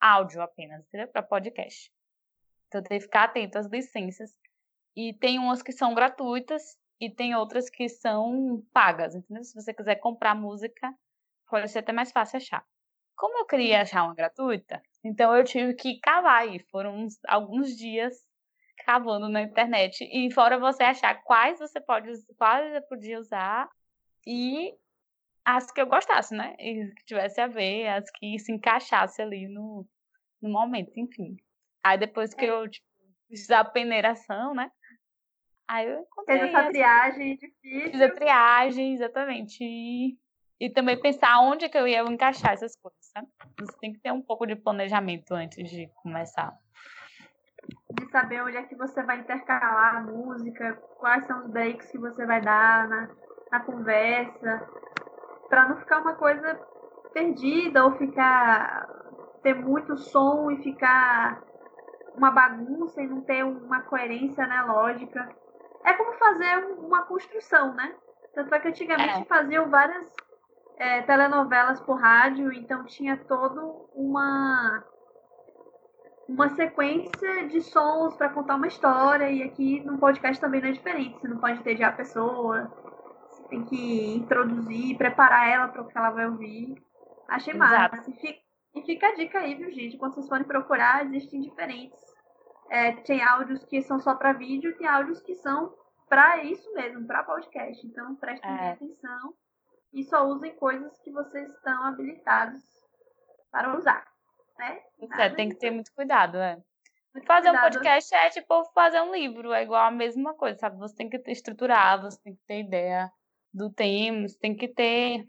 áudio 0.00 0.42
apenas, 0.42 0.84
para 1.12 1.22
podcast. 1.22 1.88
Então 2.66 2.82
tem 2.82 2.98
que 2.98 3.04
ficar 3.04 3.22
atento 3.22 3.58
às 3.58 3.68
licenças. 3.68 4.32
E 4.96 5.14
tem 5.14 5.38
umas 5.38 5.62
que 5.62 5.70
são 5.70 5.94
gratuitas 5.94 6.76
e 7.00 7.08
tem 7.08 7.36
outras 7.36 7.70
que 7.70 7.88
são 7.88 8.60
pagas, 8.72 9.14
entendeu? 9.14 9.44
Se 9.44 9.54
você 9.54 9.72
quiser 9.72 10.00
comprar 10.00 10.34
música, 10.34 10.92
pode 11.48 11.70
ser 11.70 11.78
até 11.78 11.92
mais 11.92 12.10
fácil 12.10 12.38
achar. 12.38 12.66
Como 13.14 13.38
eu 13.38 13.46
queria 13.46 13.82
achar 13.82 14.02
uma 14.02 14.16
gratuita, 14.16 14.82
então 15.04 15.34
eu 15.36 15.44
tive 15.44 15.74
que 15.74 15.98
cavar 16.00 16.42
aí. 16.42 16.58
Foram 16.70 16.96
uns, 16.96 17.18
alguns 17.26 17.76
dias 17.76 18.14
cavando 18.84 19.28
na 19.28 19.42
internet. 19.42 20.04
E 20.04 20.32
fora 20.32 20.58
você 20.58 20.82
achar 20.82 21.22
quais 21.22 21.58
você 21.58 21.80
pode 21.80 22.10
quais 22.36 22.74
eu 22.74 22.82
podia 22.82 23.18
usar 23.18 23.68
e 24.26 24.72
as 25.44 25.70
que 25.72 25.80
eu 25.80 25.86
gostasse, 25.86 26.34
né? 26.34 26.54
E 26.58 26.92
que 26.94 27.04
tivesse 27.04 27.40
a 27.40 27.46
ver, 27.46 27.88
as 27.88 28.10
que 28.10 28.38
se 28.38 28.52
encaixasse 28.52 29.20
ali 29.20 29.48
no, 29.48 29.86
no 30.40 30.50
momento, 30.50 30.92
enfim. 30.96 31.36
Aí 31.82 31.98
depois 31.98 32.32
que 32.32 32.44
eu 32.44 32.68
tipo, 32.68 32.86
fiz 33.28 33.50
a 33.50 33.64
peneiração, 33.64 34.54
né? 34.54 34.70
Aí 35.66 35.88
eu 35.88 36.00
encontrei. 36.00 36.38
Fez 36.38 36.54
essa 36.54 36.68
triagem 36.68 37.36
difícil. 37.36 37.90
Fiz 37.90 38.02
a 38.02 38.10
triagem, 38.10 38.94
exatamente. 38.94 39.64
E, 39.64 40.16
e 40.60 40.70
também 40.70 41.00
pensar 41.00 41.40
onde 41.40 41.68
que 41.68 41.76
eu 41.76 41.86
ia 41.86 42.02
encaixar 42.02 42.52
essas 42.52 42.76
coisas, 42.76 43.00
sabe? 43.12 43.28
Você 43.60 43.76
tem 43.80 43.92
que 43.92 44.00
ter 44.00 44.12
um 44.12 44.22
pouco 44.22 44.46
de 44.46 44.56
planejamento 44.56 45.34
antes 45.34 45.70
de 45.70 45.88
começar. 46.02 46.52
De 47.92 48.10
saber 48.10 48.42
onde 48.42 48.56
é 48.56 48.62
que 48.62 48.74
você 48.74 49.02
vai 49.02 49.20
intercalar 49.20 49.96
a 49.96 50.00
música, 50.00 50.74
quais 50.98 51.26
são 51.26 51.40
os 51.40 51.50
breaks 51.50 51.90
que 51.90 51.98
você 51.98 52.24
vai 52.26 52.40
dar 52.40 52.88
na, 52.88 53.08
na 53.50 53.60
conversa, 53.60 54.68
para 55.48 55.68
não 55.68 55.76
ficar 55.76 55.98
uma 55.98 56.14
coisa 56.14 56.54
perdida 57.12 57.84
ou 57.84 57.92
ficar 57.98 58.88
ter 59.42 59.54
muito 59.54 59.96
som 59.96 60.50
e 60.50 60.62
ficar 60.62 61.42
uma 62.14 62.30
bagunça 62.30 63.02
e 63.02 63.06
não 63.06 63.20
ter 63.22 63.44
uma 63.44 63.82
coerência 63.82 64.46
né, 64.46 64.62
lógica 64.62 65.28
é 65.84 65.92
como 65.94 66.12
fazer 66.14 66.58
uma 66.78 67.02
construção, 67.06 67.74
né? 67.74 67.94
Tanto 68.34 68.54
é 68.54 68.60
que 68.60 68.68
antigamente 68.68 69.20
é. 69.20 69.24
faziam 69.24 69.68
várias 69.68 70.06
é, 70.82 71.00
telenovelas 71.02 71.80
por 71.80 71.94
rádio, 71.94 72.52
então 72.52 72.84
tinha 72.84 73.16
todo 73.16 73.88
uma 73.94 74.84
uma 76.28 76.48
sequência 76.50 77.46
de 77.46 77.60
sons 77.60 78.16
para 78.16 78.30
contar 78.30 78.56
uma 78.56 78.66
história. 78.66 79.30
E 79.30 79.42
aqui 79.42 79.80
no 79.84 79.98
podcast 79.98 80.40
também 80.40 80.60
não 80.60 80.68
é 80.68 80.72
diferente. 80.72 81.20
Você 81.20 81.28
não 81.28 81.38
pode 81.38 81.60
entediar 81.60 81.92
a 81.92 81.96
pessoa. 81.96 82.72
Você 83.28 83.48
tem 83.48 83.64
que 83.64 84.14
introduzir, 84.14 84.96
preparar 84.96 85.48
ela 85.48 85.68
para 85.68 85.82
o 85.82 85.86
que 85.86 85.96
ela 85.96 86.10
vai 86.10 86.26
ouvir. 86.26 86.74
Achei 87.28 87.54
massa. 87.54 88.10
E 88.10 88.14
fica, 88.14 88.40
e 88.74 88.82
fica 88.82 89.06
a 89.08 89.14
dica 89.14 89.38
aí, 89.38 89.54
viu, 89.54 89.70
gente? 89.70 89.98
Quando 89.98 90.14
vocês 90.14 90.28
forem 90.28 90.44
procurar, 90.44 91.04
existem 91.04 91.42
diferentes. 91.42 92.00
É, 92.70 92.92
tem 92.92 93.22
áudios 93.22 93.64
que 93.66 93.82
são 93.82 94.00
só 94.00 94.14
para 94.14 94.32
vídeo 94.32 94.70
e 94.70 94.74
tem 94.74 94.88
áudios 94.88 95.20
que 95.20 95.34
são 95.36 95.72
para 96.08 96.42
isso 96.42 96.72
mesmo, 96.74 97.06
para 97.06 97.22
podcast. 97.22 97.86
Então 97.86 98.16
prestem 98.16 98.50
é. 98.50 98.72
atenção 98.72 99.34
e 99.92 100.02
só 100.04 100.24
usem 100.26 100.54
coisas 100.56 100.98
que 101.00 101.10
vocês 101.10 101.48
estão 101.50 101.84
habilitados 101.84 102.62
para 103.50 103.76
usar. 103.76 104.06
Né? 104.58 104.80
É, 105.18 105.28
tem 105.30 105.48
que 105.48 105.56
ter 105.56 105.70
muito 105.70 105.92
cuidado, 105.94 106.38
é. 106.38 106.56
Muito 107.14 107.26
fazer 107.26 107.50
cuidado. 107.50 107.64
um 107.64 107.70
podcast 107.70 108.14
é 108.14 108.30
tipo 108.30 108.64
fazer 108.74 109.00
um 109.02 109.12
livro, 109.12 109.52
é 109.52 109.62
igual 109.62 109.84
a 109.84 109.90
mesma 109.90 110.34
coisa, 110.34 110.58
sabe? 110.58 110.78
Você 110.78 110.96
tem 110.96 111.10
que 111.10 111.22
estruturar, 111.30 112.00
você 112.00 112.18
tem 112.22 112.34
que 112.34 112.42
ter 112.46 112.60
ideia 112.60 113.12
do 113.52 113.70
tema, 113.70 114.26
você 114.26 114.38
tem 114.38 114.56
que 114.56 114.68
ter 114.68 115.24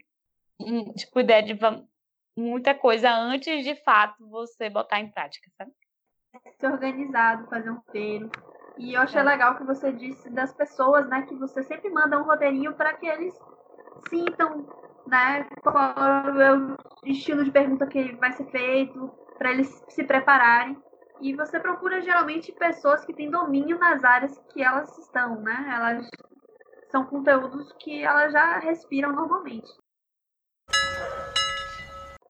tipo 0.96 1.20
ideia 1.20 1.42
de 1.42 1.58
muita 2.36 2.74
coisa 2.74 3.12
antes 3.12 3.64
de 3.64 3.74
fato 3.84 4.26
você 4.28 4.70
botar 4.70 5.00
em 5.00 5.10
prática, 5.10 5.50
sabe? 5.58 5.72
Ser 6.58 6.66
organizado, 6.66 7.48
fazer 7.48 7.70
um 7.70 7.76
roteiro. 7.76 8.30
E 8.78 8.94
eu 8.94 9.02
achei 9.02 9.20
é. 9.20 9.24
legal 9.24 9.56
que 9.56 9.64
você 9.64 9.92
disse 9.92 10.28
das 10.30 10.52
pessoas, 10.52 11.08
né, 11.08 11.22
que 11.22 11.34
você 11.36 11.62
sempre 11.62 11.90
manda 11.90 12.18
um 12.18 12.24
roteirinho 12.24 12.74
para 12.74 12.94
que 12.94 13.06
eles 13.06 13.38
sintam, 14.08 14.66
né, 15.06 15.44
qual 15.62 16.40
é 16.40 16.56
o 16.56 16.76
estilo 17.04 17.44
de 17.44 17.50
pergunta 17.50 17.86
que 17.86 18.14
vai 18.16 18.32
ser 18.32 18.46
feito, 18.50 19.12
para 19.38 19.52
eles 19.52 19.68
se 19.88 20.04
prepararem. 20.04 20.76
E 21.20 21.34
você 21.34 21.60
procura 21.60 22.00
geralmente 22.00 22.52
pessoas 22.52 23.04
que 23.04 23.14
têm 23.14 23.30
domínio 23.30 23.78
nas 23.78 24.02
áreas 24.04 24.36
que 24.52 24.62
elas 24.62 24.96
estão, 24.98 25.40
né? 25.40 25.72
Elas 25.74 26.08
são 26.90 27.04
conteúdos 27.06 27.72
que 27.80 28.02
elas 28.02 28.32
já 28.32 28.58
respiram 28.58 29.12
normalmente. 29.12 29.68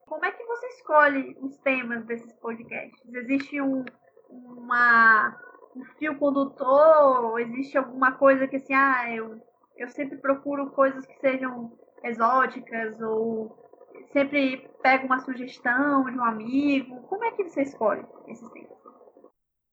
Como 0.06 0.24
é 0.24 0.30
que 0.30 0.44
você 0.44 0.66
escolhe 0.68 1.36
os 1.40 1.56
temas 1.58 2.04
desses 2.04 2.32
podcasts? 2.34 3.14
Existe 3.14 3.60
um, 3.60 3.84
uma, 4.28 5.36
um 5.74 5.84
fio 5.98 6.16
condutor? 6.18 7.40
Existe 7.40 7.78
alguma 7.78 8.12
coisa 8.12 8.46
que 8.46 8.56
assim, 8.56 8.74
ah, 8.74 9.10
eu, 9.10 9.40
eu 9.76 9.88
sempre 9.88 10.18
procuro 10.18 10.70
coisas 10.70 11.04
que 11.06 11.18
sejam 11.20 11.76
exóticas 12.02 13.00
ou 13.00 13.64
sempre 14.12 14.68
pego 14.82 15.06
uma 15.06 15.20
sugestão 15.20 16.04
de 16.04 16.18
um 16.18 16.24
amigo? 16.24 17.02
Como 17.02 17.24
é 17.24 17.32
que 17.32 17.44
você 17.44 17.62
escolhe 17.62 18.04
esses 18.28 18.48
temas? 18.50 18.74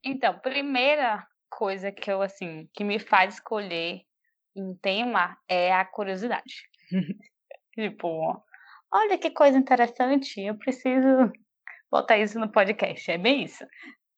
Então, 0.03 0.39
primeira 0.39 1.25
coisa 1.49 1.91
que 1.91 2.11
eu 2.11 2.21
assim, 2.21 2.67
que 2.73 2.83
me 2.83 2.97
faz 2.97 3.35
escolher 3.35 4.01
um 4.55 4.75
tema 4.81 5.37
é 5.47 5.73
a 5.73 5.85
curiosidade. 5.85 6.63
tipo, 7.73 8.43
olha 8.91 9.17
que 9.17 9.31
coisa 9.31 9.57
interessante, 9.57 10.41
eu 10.41 10.57
preciso 10.57 11.31
botar 11.89 12.17
isso 12.17 12.39
no 12.39 12.51
podcast, 12.51 13.11
é 13.11 13.17
bem 13.17 13.43
isso. 13.43 13.65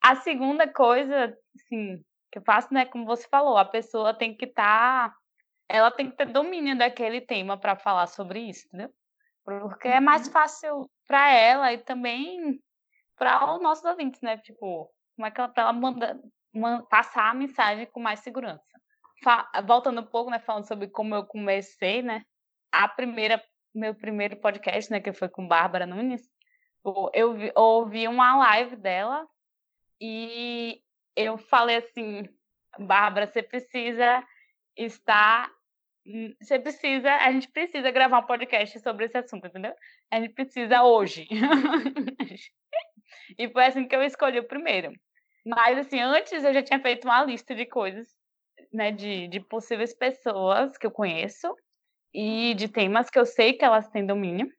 A 0.02 0.16
segunda 0.16 0.68
coisa, 0.68 1.36
assim, 1.56 2.04
que 2.32 2.40
eu 2.40 2.44
faço, 2.44 2.74
né, 2.74 2.86
como 2.86 3.06
você 3.06 3.28
falou, 3.28 3.58
a 3.58 3.66
pessoa 3.66 4.13
tem 4.13 4.36
que 4.36 4.46
estar, 4.46 5.10
tá, 5.10 5.16
ela 5.70 5.91
tem 5.91 6.10
que 6.10 6.17
ter 6.17 6.25
domínio 6.25 6.77
daquele 6.77 7.22
tema 7.22 7.58
para 7.58 7.75
falar 7.75 8.08
sobre 8.08 8.39
isso, 8.39 8.67
entendeu? 8.67 8.89
Porque 9.43 9.88
é 9.88 10.00
mais 10.00 10.27
uhum. 10.27 10.34
fácil 10.34 10.91
para 11.08 11.32
ela 11.32 11.74
e 11.74 11.77
também 11.77 12.60
para 13.17 13.53
os 13.53 13.62
nossos 13.62 13.84
ouvintes, 13.84 14.22
né? 14.22 14.38
Tipo, 14.38 14.89
como 15.15 15.27
é 15.27 15.32
que 15.32 15.39
ela, 15.39 15.50
pra 15.50 15.63
ela 15.63 15.74
manda, 15.74 16.20
manda, 16.53 16.84
passar 16.86 17.29
a 17.29 17.34
mensagem 17.34 17.86
com 17.88 17.99
mais 17.99 18.19
segurança. 18.21 18.63
Fa 19.23 19.49
voltando 19.65 20.02
um 20.02 20.06
pouco, 20.06 20.30
né, 20.30 20.39
falando 20.39 20.67
sobre 20.67 20.88
como 20.88 21.15
eu 21.15 21.26
comecei, 21.26 22.02
né? 22.02 22.23
A 22.71 22.88
primeira 22.88 23.41
meu 23.73 23.95
primeiro 23.95 24.38
podcast, 24.38 24.91
né, 24.91 24.99
que 24.99 25.12
foi 25.12 25.28
com 25.28 25.47
Bárbara 25.47 25.88
Nunes, 25.88 26.21
eu 27.13 27.34
vi, 27.34 27.52
ouvi 27.56 28.08
uma 28.08 28.38
live 28.38 28.76
dela 28.76 29.28
e 29.99 30.82
eu 31.15 31.38
falei 31.38 31.78
assim, 31.78 32.28
Bárbara, 32.78 33.26
você 33.26 33.41
precisa 33.41 34.23
estar 34.76 35.52
hum, 36.06 36.34
você 36.42 36.60
precisa, 36.60 37.12
a 37.16 37.32
gente 37.32 37.50
precisa 37.50 37.92
gravar 37.92 38.20
um 38.20 38.26
podcast 38.26 38.80
sobre 38.80 39.06
esse 39.06 39.18
assunto, 39.18 39.48
entendeu? 39.48 39.74
A 40.12 40.20
gente 40.20 40.34
precisa 40.34 40.84
hoje. 40.84 41.28
e 43.38 43.50
foi 43.50 43.66
assim 43.66 43.88
que 43.88 43.96
eu 43.96 44.04
escolhi 44.04 44.40
o 44.40 44.48
primeiro. 44.48 44.92
Mas 45.46 45.78
assim, 45.78 46.00
antes 46.00 46.44
eu 46.44 46.54
já 46.54 46.64
tinha 46.64 46.80
feito 46.80 47.06
uma 47.06 47.24
lista 47.24 47.54
de 47.54 47.66
coisas, 47.66 48.08
né, 48.72 48.92
de, 48.92 49.28
de 49.28 49.40
possíveis 49.40 49.94
pessoas 49.94 50.78
que 50.78 50.88
eu 50.88 50.92
conheço 50.92 51.54
e 52.14 52.54
de 52.54 52.68
temas 52.68 53.10
que 53.10 53.20
eu 53.20 53.26
sei 53.26 53.54
que 53.54 53.66
elas 53.66 53.90
têm 53.90 54.06
domínio. 54.06 54.52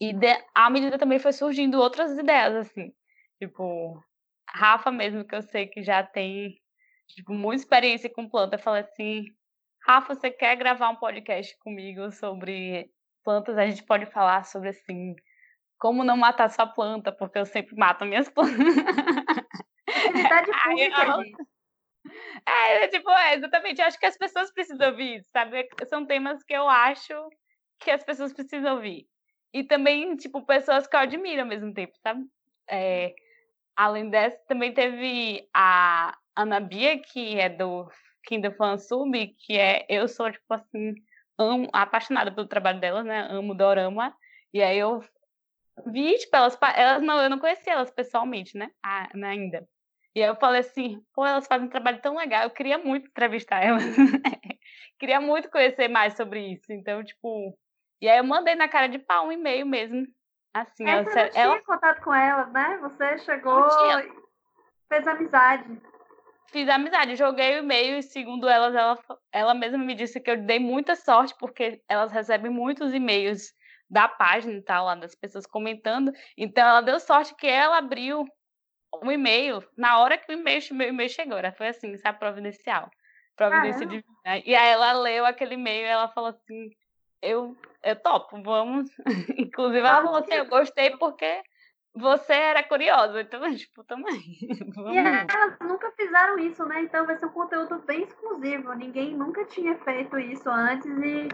E 0.00 0.12
de, 0.12 0.28
à 0.54 0.70
medida 0.70 0.98
também 0.98 1.18
foi 1.18 1.32
surgindo 1.32 1.78
outras 1.78 2.16
ideias, 2.18 2.54
assim. 2.54 2.92
Tipo, 3.38 4.02
Rafa 4.48 4.90
mesmo, 4.90 5.24
que 5.24 5.34
eu 5.34 5.42
sei 5.42 5.66
que 5.66 5.82
já 5.82 6.02
tem 6.02 6.58
tipo, 7.14 7.32
muita 7.32 7.62
experiência 7.62 8.10
com 8.10 8.28
planta, 8.28 8.58
falei 8.58 8.82
assim, 8.82 9.24
Rafa, 9.86 10.14
você 10.14 10.30
quer 10.30 10.56
gravar 10.56 10.90
um 10.90 10.96
podcast 10.96 11.56
comigo 11.58 12.10
sobre 12.12 12.90
plantas? 13.24 13.56
A 13.56 13.66
gente 13.66 13.82
pode 13.84 14.06
falar 14.06 14.44
sobre, 14.44 14.70
assim, 14.70 15.14
como 15.78 16.04
não 16.04 16.16
matar 16.16 16.50
sua 16.50 16.66
planta, 16.66 17.10
porque 17.10 17.38
eu 17.38 17.46
sempre 17.46 17.74
mato 17.76 18.04
minhas 18.04 18.28
plantas. 18.30 18.58
Atividade 19.88 20.50
pública, 20.64 21.46
é, 22.46 22.88
tipo, 22.88 23.10
é, 23.10 23.34
exatamente. 23.34 23.80
Eu 23.80 23.86
acho 23.86 23.98
que 23.98 24.06
as 24.06 24.16
pessoas 24.16 24.52
precisam 24.52 24.88
ouvir 24.90 25.24
sabe? 25.32 25.68
São 25.88 26.06
temas 26.06 26.42
que 26.44 26.54
eu 26.54 26.68
acho 26.68 27.28
que 27.80 27.90
as 27.90 28.04
pessoas 28.04 28.32
precisam 28.32 28.74
ouvir. 28.74 29.06
E 29.52 29.64
também, 29.64 30.16
tipo, 30.16 30.44
pessoas 30.44 30.86
que 30.86 30.94
eu 30.94 31.00
admiro 31.00 31.42
ao 31.42 31.48
mesmo 31.48 31.72
tempo, 31.72 31.92
sabe? 32.02 32.24
É, 32.68 33.14
além 33.74 34.08
dessa, 34.10 34.38
também 34.46 34.72
teve 34.72 35.48
a 35.54 36.16
Ana 36.42 36.60
Bia, 36.60 36.98
que 37.00 37.38
é 37.38 37.48
do 37.48 37.88
Kingdom 38.24 38.52
Fan 38.52 38.78
Sub, 38.78 39.26
que 39.38 39.58
é, 39.58 39.84
eu 39.88 40.06
sou, 40.08 40.30
tipo 40.30 40.52
assim, 40.52 40.94
amo, 41.38 41.68
apaixonada 41.72 42.32
pelo 42.32 42.46
trabalho 42.46 42.80
dela, 42.80 43.02
né? 43.02 43.26
Amo 43.30 43.54
Dorama. 43.54 44.14
E 44.52 44.62
aí 44.62 44.78
eu 44.78 45.02
vi, 45.86 46.16
tipo, 46.18 46.36
elas, 46.36 46.58
elas 46.76 47.02
não, 47.02 47.20
eu 47.20 47.30
não 47.30 47.38
conhecia 47.38 47.72
elas 47.72 47.90
pessoalmente, 47.90 48.56
né? 48.56 48.70
Ah, 48.82 49.08
ainda. 49.14 49.66
E 50.14 50.22
aí 50.22 50.28
eu 50.28 50.36
falei 50.36 50.60
assim, 50.60 51.02
pô, 51.14 51.24
elas 51.24 51.46
fazem 51.46 51.66
um 51.66 51.70
trabalho 51.70 52.00
tão 52.00 52.16
legal, 52.16 52.42
eu 52.42 52.50
queria 52.50 52.78
muito 52.78 53.08
entrevistar 53.08 53.64
elas. 53.64 53.82
queria 54.98 55.20
muito 55.20 55.48
conhecer 55.50 55.88
mais 55.88 56.14
sobre 56.16 56.52
isso. 56.52 56.72
Então, 56.72 57.02
tipo. 57.04 57.56
E 58.00 58.08
aí 58.08 58.18
eu 58.18 58.24
mandei 58.24 58.54
na 58.54 58.68
cara 58.68 58.88
de 58.88 58.98
pau 58.98 59.26
um 59.26 59.32
e-mail 59.32 59.66
mesmo. 59.66 60.06
Assim, 60.52 60.84
é, 60.84 60.92
ela, 60.92 61.04
você 61.04 61.22
não 61.22 61.30
tinha 61.30 61.44
ela... 61.44 61.62
contato 61.62 62.02
com 62.02 62.14
elas, 62.14 62.52
né? 62.52 62.78
Você 62.78 63.18
chegou 63.18 63.66
e 64.00 64.12
fez 64.88 65.06
amizade. 65.06 65.80
Fiz 66.50 66.68
amizade, 66.68 67.14
joguei 67.14 67.54
o 67.54 67.58
e-mail 67.58 67.98
e, 67.98 68.02
segundo 68.02 68.48
elas, 68.48 68.74
ela, 68.74 68.98
ela 69.32 69.54
mesma 69.54 69.78
me 69.78 69.94
disse 69.94 70.20
que 70.20 70.30
eu 70.30 70.36
dei 70.36 70.58
muita 70.58 70.96
sorte, 70.96 71.34
porque 71.38 71.80
elas 71.88 72.10
recebem 72.10 72.50
muitos 72.50 72.92
e-mails 72.92 73.52
da 73.88 74.08
página 74.08 74.54
e 74.54 74.62
tal, 74.62 74.86
lá 74.86 74.94
das 74.96 75.14
pessoas 75.14 75.46
comentando. 75.46 76.12
Então, 76.36 76.66
ela 76.66 76.80
deu 76.80 76.98
sorte 76.98 77.34
que 77.36 77.46
ela 77.46 77.78
abriu 77.78 78.24
um 79.02 79.12
e-mail 79.12 79.62
na 79.76 79.98
hora 80.00 80.18
que 80.18 80.32
o 80.32 80.34
e-mail, 80.34 80.60
meu 80.72 80.88
e-mail 80.88 81.08
chegou. 81.08 81.38
Era, 81.38 81.52
foi 81.52 81.68
assim, 81.68 81.96
sabe, 81.96 82.18
providencial. 82.18 82.90
Providência 83.36 83.86
divina. 83.86 84.38
E 84.44 84.54
aí 84.54 84.72
ela 84.72 84.92
leu 84.92 85.24
aquele 85.24 85.54
e-mail 85.54 85.86
e 85.86 85.88
ela 85.88 86.08
falou 86.08 86.30
assim, 86.30 86.70
eu, 87.22 87.56
eu 87.82 87.96
topo, 87.96 88.42
vamos. 88.42 88.90
Inclusive, 89.38 89.78
ela 89.78 90.02
falou 90.02 90.16
assim, 90.16 90.34
eu 90.34 90.46
gostei 90.46 90.96
porque 90.96 91.42
você 91.94 92.32
era 92.32 92.62
curiosa, 92.62 93.20
então, 93.20 93.40
tipo, 93.54 93.84
também. 93.84 94.20
E 94.90 94.96
elas 94.96 95.58
nunca 95.60 95.90
fizeram 95.92 96.38
isso, 96.38 96.64
né? 96.64 96.82
Então 96.82 97.06
vai 97.06 97.16
ser 97.16 97.26
um 97.26 97.30
conteúdo 97.30 97.78
bem 97.80 98.02
exclusivo. 98.02 98.72
Ninguém 98.74 99.14
nunca 99.14 99.44
tinha 99.44 99.76
feito 99.78 100.18
isso 100.18 100.48
antes 100.48 100.86
e, 100.86 101.28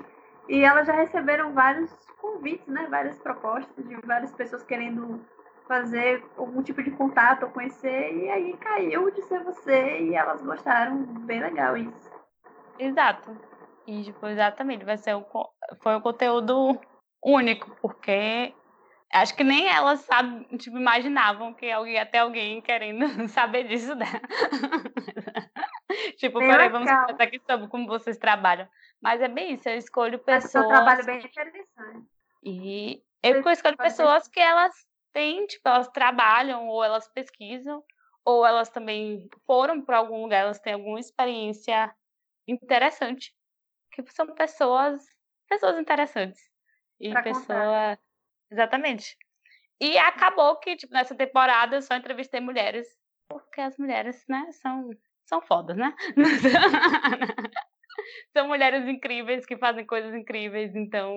e 0.48 0.64
elas 0.64 0.86
já 0.86 0.94
receberam 0.94 1.52
vários 1.52 1.90
convites, 2.20 2.66
né? 2.66 2.86
Várias 2.90 3.18
propostas 3.18 3.88
de 3.88 3.96
várias 4.06 4.32
pessoas 4.32 4.62
querendo 4.62 5.24
fazer 5.66 6.24
algum 6.36 6.62
tipo 6.62 6.82
de 6.82 6.90
contato 6.92 7.44
ou 7.44 7.50
conhecer, 7.50 8.14
e 8.14 8.30
aí 8.30 8.56
caiu 8.56 9.10
de 9.10 9.22
ser 9.22 9.42
você 9.42 10.00
e 10.00 10.14
elas 10.14 10.40
gostaram, 10.42 11.02
bem 11.24 11.40
legal 11.40 11.76
isso. 11.76 12.10
Exato. 12.78 13.36
E 13.86 14.04
tipo, 14.04 14.26
exatamente, 14.26 14.84
vai 14.84 14.96
ser 14.96 15.16
um, 15.16 15.24
foi 15.82 15.96
um 15.96 16.00
conteúdo 16.00 16.78
único, 17.22 17.76
porque 17.80 18.54
acho 19.22 19.34
que 19.34 19.44
nem 19.44 19.68
elas 19.68 20.00
sabe, 20.00 20.44
tipo, 20.58 20.76
imaginavam 20.76 21.54
que 21.54 21.70
alguém, 21.70 21.98
até 21.98 22.18
alguém 22.18 22.60
querendo 22.60 22.98
saber 23.28 23.64
disso 23.64 23.94
dela. 23.94 24.20
tipo, 26.18 26.38
bem 26.38 26.48
peraí, 26.48 26.68
vamos 26.68 26.90
conversar 26.90 27.22
aqui 27.22 27.40
sobre 27.48 27.68
como 27.68 27.86
vocês 27.86 28.16
trabalham. 28.16 28.68
Mas 29.00 29.20
é 29.20 29.28
bem 29.28 29.54
isso, 29.54 29.68
eu 29.68 29.76
escolho 29.76 30.18
pessoas. 30.18 30.54
É 30.54 30.60
um 30.60 30.68
trabalho 30.68 31.04
bem 31.04 31.18
interessante. 31.18 32.06
E 32.42 33.02
eu 33.22 33.40
escolho 33.50 33.76
pessoas 33.76 34.28
que 34.28 34.40
elas 34.40 34.74
têm, 35.12 35.46
tipo, 35.46 35.68
elas 35.68 35.88
trabalham 35.88 36.68
ou 36.68 36.84
elas 36.84 37.08
pesquisam 37.08 37.82
ou 38.24 38.44
elas 38.44 38.68
também 38.68 39.28
foram 39.46 39.80
para 39.80 39.98
algum 39.98 40.22
lugar, 40.22 40.40
elas 40.40 40.58
têm 40.58 40.72
alguma 40.72 40.98
experiência 40.98 41.94
interessante, 42.46 43.32
que 43.92 44.04
são 44.10 44.26
pessoas, 44.34 45.06
pessoas 45.48 45.78
interessantes. 45.78 46.40
E 46.98 47.12
Pra 47.12 47.22
pessoa. 47.22 47.42
contar. 47.42 47.98
Exatamente. 48.50 49.16
E 49.80 49.98
acabou 49.98 50.56
que, 50.56 50.76
tipo, 50.76 50.92
nessa 50.92 51.14
temporada 51.14 51.76
eu 51.76 51.82
só 51.82 51.94
entrevistei 51.94 52.40
mulheres, 52.40 52.86
porque 53.28 53.60
as 53.60 53.76
mulheres, 53.76 54.24
né, 54.28 54.50
são, 54.52 54.90
são 55.26 55.42
fodas, 55.42 55.76
né? 55.76 55.94
são 58.32 58.48
mulheres 58.48 58.88
incríveis 58.88 59.44
que 59.44 59.58
fazem 59.58 59.84
coisas 59.84 60.14
incríveis, 60.14 60.74
então 60.74 61.14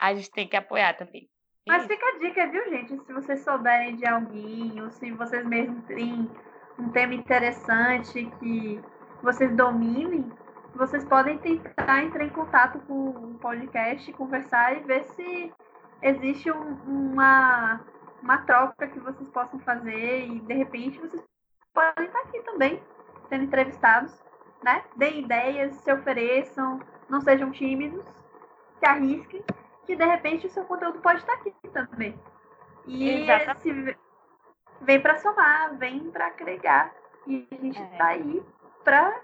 a 0.00 0.14
gente 0.14 0.30
tem 0.30 0.48
que 0.48 0.56
apoiar 0.56 0.94
também. 0.94 1.28
Mas 1.68 1.86
fica 1.86 2.06
a 2.06 2.18
dica, 2.18 2.46
viu, 2.46 2.64
gente? 2.70 2.96
Se 3.04 3.12
vocês 3.12 3.40
souberem 3.40 3.96
de 3.96 4.06
alguém, 4.06 4.80
ou 4.80 4.90
se 4.90 5.10
vocês 5.12 5.44
mesmos 5.44 5.84
têm 5.84 6.30
um 6.78 6.90
tema 6.90 7.14
interessante 7.14 8.30
que 8.38 8.80
vocês 9.22 9.54
dominem, 9.56 10.30
vocês 10.74 11.04
podem 11.04 11.38
tentar 11.38 12.04
entrar 12.04 12.24
em 12.24 12.30
contato 12.30 12.78
com 12.80 13.08
o 13.08 13.38
podcast, 13.38 14.12
conversar 14.12 14.76
e 14.76 14.80
ver 14.80 15.04
se 15.04 15.52
existe 16.02 16.50
um- 16.50 16.74
uma, 16.86 17.80
uma 18.22 18.38
troca 18.38 18.86
que 18.86 18.98
vocês 19.00 19.28
possam 19.30 19.58
fazer 19.60 20.26
e 20.26 20.40
de 20.40 20.54
repente 20.54 20.98
vocês 21.00 21.22
podem 21.74 22.06
estar 22.06 22.20
aqui 22.20 22.40
também, 22.42 22.82
sendo 23.28 23.44
entrevistados, 23.44 24.18
né? 24.62 24.82
Deem 24.96 25.20
ideias, 25.20 25.74
se 25.76 25.92
ofereçam, 25.92 26.80
não 27.08 27.20
sejam 27.20 27.50
tímidos, 27.50 28.04
se 28.78 28.86
arrisquem 28.86 29.42
que 29.84 29.94
de 29.94 30.04
repente 30.04 30.46
o 30.46 30.50
seu 30.50 30.64
conteúdo 30.64 30.98
pode 31.00 31.20
estar 31.20 31.34
aqui 31.34 31.54
também. 31.72 32.18
E 32.86 33.22
Exatamente. 33.22 33.68
esse 33.68 33.96
vem 34.80 35.00
para 35.00 35.16
somar, 35.18 35.76
vem 35.76 36.10
para 36.10 36.26
agregar. 36.26 36.92
E 37.26 37.46
a 37.52 37.54
gente 37.56 37.80
É. 37.80 37.96
tá 37.96 38.06
aí 38.06 38.42
para 38.84 39.20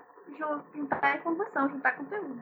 juntar 0.73 1.17
informação, 1.17 1.69
juntar 1.69 1.93
conteúdo. 1.97 2.41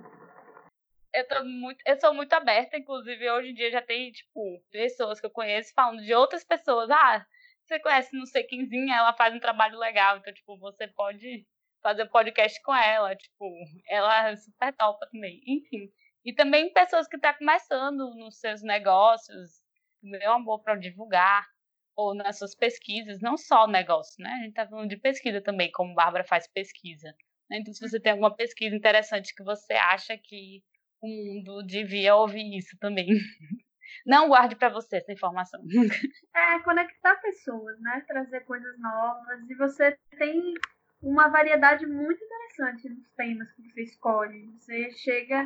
Eu 1.20 1.28
tô 1.28 1.44
muito, 1.44 1.82
eu 1.86 2.00
sou 2.00 2.14
muito 2.14 2.32
aberta, 2.32 2.76
inclusive 2.78 3.30
hoje 3.30 3.50
em 3.50 3.54
dia 3.54 3.70
já 3.70 3.82
tem, 3.82 4.10
tipo, 4.12 4.62
pessoas 4.70 5.20
que 5.20 5.26
eu 5.26 5.30
conheço 5.30 5.72
falando 5.74 6.02
de 6.02 6.14
outras 6.14 6.44
pessoas. 6.44 6.90
Ah, 6.90 7.24
você 7.64 7.78
conhece 7.80 8.16
não 8.16 8.26
sei 8.26 8.44
quemzinha, 8.44 8.96
ela 8.96 9.12
faz 9.14 9.34
um 9.34 9.40
trabalho 9.40 9.78
legal, 9.78 10.18
então, 10.18 10.32
tipo, 10.32 10.58
você 10.58 10.88
pode 10.88 11.46
fazer 11.82 12.06
podcast 12.06 12.60
com 12.62 12.74
ela, 12.74 13.14
tipo, 13.16 13.46
ela 13.88 14.30
é 14.30 14.36
super 14.36 14.74
topa 14.76 15.06
também. 15.10 15.40
Enfim. 15.46 15.90
E 16.24 16.34
também 16.34 16.72
pessoas 16.72 17.08
que 17.08 17.16
estão 17.16 17.32
começando 17.34 18.14
nos 18.16 18.38
seus 18.38 18.62
negócios, 18.62 19.62
meu 20.02 20.32
amor 20.32 20.62
para 20.62 20.76
divulgar, 20.76 21.46
ou 21.96 22.14
nas 22.14 22.38
suas 22.38 22.54
pesquisas, 22.54 23.20
não 23.20 23.36
só 23.36 23.66
negócio, 23.66 24.22
né? 24.22 24.30
A 24.30 24.44
gente 24.44 24.54
tá 24.54 24.66
falando 24.66 24.88
de 24.88 24.96
pesquisa 24.96 25.40
também, 25.42 25.70
como 25.72 25.94
Bárbara 25.94 26.24
faz 26.24 26.46
pesquisa. 26.48 27.14
né? 27.48 27.58
Então, 27.58 27.72
se 27.74 27.80
você 27.80 28.00
tem 28.00 28.12
alguma 28.12 28.34
pesquisa 28.34 28.74
interessante 28.74 29.34
que 29.34 29.42
você 29.42 29.74
acha 29.74 30.16
que 30.18 30.62
o 31.00 31.08
mundo 31.08 31.62
devia 31.62 32.14
ouvir 32.14 32.56
isso 32.56 32.76
também. 32.78 33.08
Não 34.06 34.28
guarde 34.28 34.56
para 34.56 34.68
você 34.68 34.96
essa 34.96 35.12
informação. 35.12 35.62
É 36.34 36.58
conectar 36.60 37.16
pessoas, 37.16 37.78
né? 37.80 38.02
Trazer 38.06 38.40
coisas 38.40 38.78
novas. 38.78 39.48
E 39.48 39.54
você 39.54 39.96
tem 40.18 40.54
uma 41.02 41.28
variedade 41.28 41.86
muito 41.86 42.22
interessante 42.22 42.88
nos 42.88 43.10
temas 43.16 43.50
que 43.52 43.62
você 43.62 43.82
escolhe. 43.82 44.46
Você 44.58 44.90
chega 44.92 45.44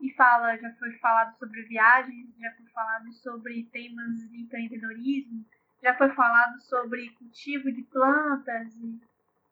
e 0.00 0.12
fala, 0.14 0.56
já 0.56 0.72
foi 0.74 0.92
falado 0.98 1.36
sobre 1.38 1.62
viagens, 1.62 2.28
já 2.38 2.52
foi 2.52 2.66
falado 2.66 3.12
sobre 3.12 3.64
temas 3.72 4.28
de 4.30 4.42
empreendedorismo, 4.42 5.44
já 5.82 5.96
foi 5.96 6.10
falado 6.14 6.60
sobre 6.62 7.10
cultivo 7.10 7.72
de 7.72 7.82
plantas. 7.82 8.74
E, 8.76 9.00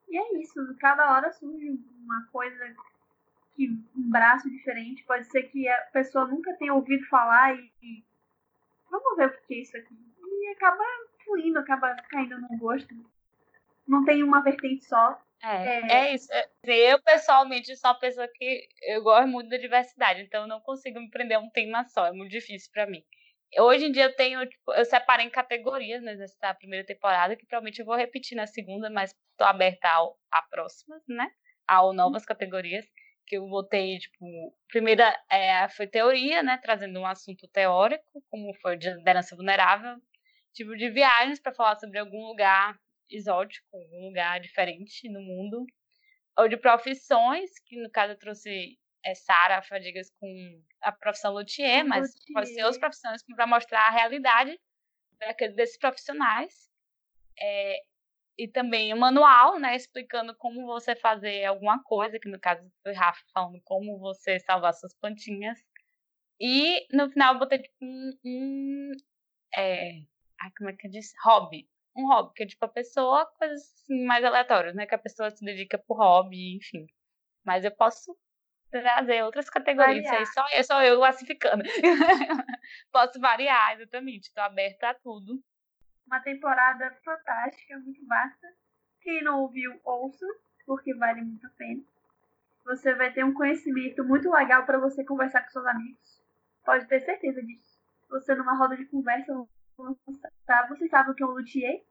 e 0.08 0.18
é 0.18 0.42
isso, 0.42 0.60
cada 0.78 1.12
hora 1.12 1.32
surge 1.32 1.70
uma 2.04 2.26
coisa 2.32 2.74
que 3.54 3.68
um 3.68 4.10
braço 4.10 4.48
diferente. 4.50 5.04
Pode 5.04 5.26
ser 5.26 5.44
que 5.44 5.68
a 5.68 5.76
pessoa 5.92 6.26
nunca 6.26 6.52
tenha 6.54 6.74
ouvido 6.74 7.04
falar 7.06 7.54
e, 7.54 7.72
e 7.82 8.04
vamos 8.90 9.16
ver 9.16 9.28
o 9.28 9.46
que 9.46 9.54
é 9.54 9.58
isso 9.58 9.76
aqui. 9.76 9.94
E 10.24 10.48
acaba 10.48 10.84
fluindo, 11.24 11.58
acaba 11.58 11.94
caindo 12.08 12.40
no 12.40 12.58
gosto. 12.58 12.94
Não 13.86 14.04
tem 14.04 14.22
uma 14.22 14.42
vertente 14.42 14.84
só. 14.84 15.20
É, 15.42 15.78
É. 15.78 15.92
é 15.92 16.14
isso. 16.14 16.32
É, 16.32 16.48
Eu, 16.92 17.02
pessoalmente, 17.02 17.76
sou 17.76 17.90
uma 17.90 17.98
pessoa 17.98 18.28
que 18.32 18.68
eu 18.82 19.02
gosto 19.02 19.26
muito 19.26 19.48
da 19.48 19.56
diversidade, 19.56 20.22
então 20.22 20.42
eu 20.42 20.48
não 20.48 20.60
consigo 20.60 21.00
me 21.00 21.10
prender 21.10 21.36
a 21.36 21.40
um 21.40 21.50
tema 21.50 21.84
só, 21.84 22.06
é 22.06 22.12
muito 22.12 22.30
difícil 22.30 22.70
para 22.72 22.86
mim. 22.86 23.04
Hoje 23.58 23.86
em 23.86 23.92
dia 23.92 24.04
eu 24.04 24.16
tenho, 24.16 24.46
tipo, 24.46 24.72
eu 24.72 24.84
separei 24.84 25.26
em 25.26 25.30
categorias 25.30 26.02
né, 26.02 26.14
nessa 26.14 26.54
primeira 26.54 26.86
temporada, 26.86 27.36
que 27.36 27.44
provavelmente 27.44 27.80
eu 27.80 27.84
vou 27.84 27.96
repetir 27.96 28.34
na 28.34 28.46
segunda, 28.46 28.88
mas 28.88 29.14
estou 29.32 29.46
aberta 29.46 29.88
ao, 29.88 30.16
a 30.30 30.42
próximas, 30.42 31.02
né? 31.06 31.30
A 31.66 31.82
novas 31.92 32.24
categorias, 32.24 32.86
que 33.26 33.36
eu 33.36 33.46
botei, 33.46 33.98
tipo, 33.98 34.54
primeira 34.68 35.14
é, 35.30 35.68
foi 35.70 35.86
teoria, 35.86 36.42
né? 36.42 36.58
Trazendo 36.58 37.00
um 37.00 37.06
assunto 37.06 37.48
teórico, 37.48 38.22
como 38.30 38.52
foi 38.60 38.76
de 38.76 38.90
liderança 38.90 39.36
vulnerável, 39.36 39.96
tipo 40.52 40.76
de 40.76 40.90
viagens 40.90 41.40
para 41.40 41.54
falar 41.54 41.76
sobre 41.76 41.98
algum 41.98 42.26
lugar 42.26 42.78
exótico, 43.10 43.66
algum 43.76 44.06
lugar 44.06 44.40
diferente 44.40 45.08
no 45.08 45.20
mundo, 45.20 45.64
ou 46.36 46.48
de 46.48 46.56
profissões, 46.56 47.50
que 47.66 47.80
no 47.80 47.90
caso 47.90 48.12
eu 48.12 48.18
trouxe 48.18 48.78
é, 49.04 49.14
Sara 49.14 49.62
Fadigas 49.62 50.10
com 50.18 50.62
a 50.80 50.92
profissão 50.92 51.32
luthier, 51.32 51.84
mas 51.84 52.12
pode 52.32 52.48
ser 52.48 52.62
outras 52.62 52.78
profissões 52.78 53.22
para 53.36 53.46
mostrar 53.46 53.88
a 53.88 53.90
realidade 53.90 54.58
desses 55.54 55.78
profissionais. 55.78 56.70
É, 57.38 57.82
e 58.42 58.48
também 58.48 58.92
o 58.92 58.96
manual, 58.96 59.56
né, 59.60 59.76
explicando 59.76 60.34
como 60.34 60.66
você 60.66 60.96
fazer 60.96 61.44
alguma 61.44 61.80
coisa, 61.84 62.18
que 62.18 62.28
no 62.28 62.40
caso 62.40 62.68
foi 62.82 62.92
Rafa 62.92 63.22
falando 63.32 63.60
como 63.62 64.00
você 64.00 64.40
salvar 64.40 64.74
suas 64.74 64.92
plantinhas. 64.94 65.60
E 66.40 66.84
no 66.92 67.08
final 67.08 67.34
eu 67.34 67.38
botei 67.38 67.60
tipo 67.60 67.76
um, 67.80 68.10
um 68.24 68.90
é, 69.56 69.92
ai, 70.40 70.50
como 70.58 70.70
é 70.70 70.72
que 70.72 70.88
eu 70.88 70.90
disse? 70.90 71.14
Hobby. 71.24 71.68
Um 71.96 72.08
hobby, 72.08 72.34
que 72.34 72.42
é 72.42 72.46
tipo 72.46 72.64
a 72.64 72.68
pessoa, 72.68 73.26
coisas 73.38 73.60
assim, 73.60 74.04
mais 74.04 74.24
aleatórias, 74.24 74.74
né? 74.74 74.86
Que 74.86 74.94
a 74.96 74.98
pessoa 74.98 75.30
se 75.30 75.44
dedica 75.44 75.78
por 75.78 75.98
hobby, 75.98 76.56
enfim. 76.56 76.86
Mas 77.44 77.64
eu 77.64 77.70
posso 77.70 78.18
trazer 78.72 79.22
outras 79.22 79.48
categorias, 79.48 80.04
isso 80.04 80.14
aí 80.14 80.26
só, 80.26 80.46
é 80.50 80.62
só 80.64 80.82
eu 80.82 80.96
classificando. 80.96 81.62
posso 82.90 83.20
variar, 83.20 83.74
exatamente. 83.74 84.28
Estou 84.28 84.42
aberta 84.42 84.90
a 84.90 84.94
tudo. 84.94 85.40
Uma 86.12 86.20
temporada 86.20 86.94
fantástica, 87.02 87.78
muito 87.78 88.06
vasta. 88.06 88.46
Quem 89.00 89.24
não 89.24 89.40
ouviu, 89.40 89.80
ouça, 89.82 90.26
porque 90.66 90.92
vale 90.92 91.22
muito 91.22 91.46
a 91.46 91.50
pena. 91.56 91.82
Você 92.66 92.94
vai 92.94 93.10
ter 93.14 93.24
um 93.24 93.32
conhecimento 93.32 94.04
muito 94.04 94.30
legal 94.30 94.66
para 94.66 94.78
você 94.78 95.02
conversar 95.06 95.42
com 95.42 95.48
seus 95.48 95.64
amigos. 95.64 96.22
Pode 96.66 96.86
ter 96.86 97.00
certeza 97.00 97.42
disso. 97.42 97.80
Você 98.10 98.34
numa 98.34 98.54
roda 98.58 98.76
de 98.76 98.84
conversa, 98.84 99.32
você 100.68 100.86
sabe 100.86 101.12
o 101.12 101.14
que 101.14 101.22
é 101.22 101.26
um 101.26 101.30
luthier? 101.30 101.82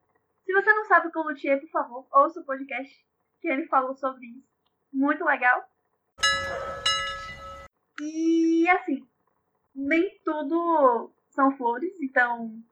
Se 0.45 0.53
você 0.53 0.71
não 0.71 0.86
sabe 0.86 1.07
o 1.07 1.12
que 1.12 1.17
é 1.17 1.21
um 1.21 1.25
luthier, 1.25 1.60
por 1.60 1.69
favor, 1.71 2.07
ouça 2.12 2.41
o 2.41 2.45
podcast 2.45 3.03
que 3.39 3.47
ele 3.47 3.65
falou 3.65 3.95
sobre 3.95 4.27
isso. 4.27 4.47
Muito 4.93 5.25
legal. 5.25 5.67
E 7.99 8.69
assim, 8.69 9.03
nem 9.73 10.15
tudo 10.23 11.12
são 11.31 11.57
flores, 11.57 11.99
então 11.99 12.63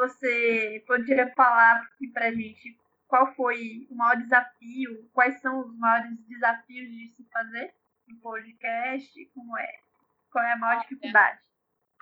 você 0.00 0.82
poderia 0.86 1.30
falar 1.34 1.76
aqui 1.82 2.08
pra 2.08 2.32
gente 2.32 2.78
qual 3.06 3.34
foi 3.34 3.86
o 3.90 3.94
maior 3.94 4.16
desafio, 4.16 5.10
quais 5.12 5.40
são 5.40 5.60
os 5.60 5.76
maiores 5.78 6.16
desafios 6.26 6.88
de 6.88 7.08
se 7.08 7.28
fazer 7.30 7.74
no 8.08 8.18
podcast, 8.20 9.26
como 9.34 9.58
é, 9.58 9.68
qual 10.30 10.44
é 10.44 10.52
a 10.52 10.56
maior 10.56 10.80
dificuldade? 10.82 11.38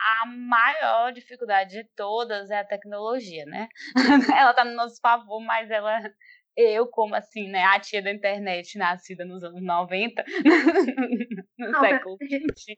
A 0.00 0.26
maior 0.26 1.12
dificuldade 1.12 1.70
de 1.72 1.84
todas 1.96 2.50
é 2.50 2.60
a 2.60 2.64
tecnologia, 2.64 3.44
né? 3.46 3.68
ela 4.40 4.54
tá 4.54 4.64
no 4.64 4.76
nosso 4.76 5.00
favor, 5.00 5.40
mas 5.40 5.70
ela 5.70 6.00
eu, 6.56 6.88
como 6.88 7.14
assim, 7.14 7.48
né, 7.48 7.64
a 7.64 7.78
tia 7.78 8.02
da 8.02 8.12
internet, 8.12 8.76
nascida 8.76 9.24
nos 9.24 9.44
anos 9.44 9.62
90, 9.62 10.24
no 11.58 11.70
Não, 11.70 11.80
século 11.80 12.16
XX, 12.16 12.76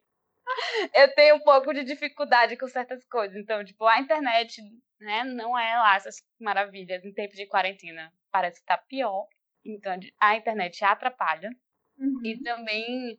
eu 0.95 1.15
tenho 1.15 1.37
um 1.37 1.41
pouco 1.41 1.73
de 1.73 1.85
dificuldade 1.85 2.57
com 2.57 2.67
certas 2.67 3.05
coisas. 3.07 3.37
Então, 3.37 3.65
tipo, 3.65 3.87
a 3.87 3.99
internet, 3.99 4.61
né, 5.01 5.25
não 5.25 5.59
é 5.59 5.77
lá 5.79 5.97
essas 5.97 6.23
maravilhas. 6.39 7.05
Em 7.05 7.13
tempo 7.13 7.35
de 7.35 7.47
quarentena, 7.47 8.13
parece 8.31 8.61
que 8.61 8.67
tá 8.67 8.77
pior. 8.77 9.27
Então, 9.65 9.99
a 10.21 10.37
internet 10.37 10.85
atrapalha. 10.85 11.51
Uhum. 11.99 12.21
E 12.25 12.43
também, 12.43 13.19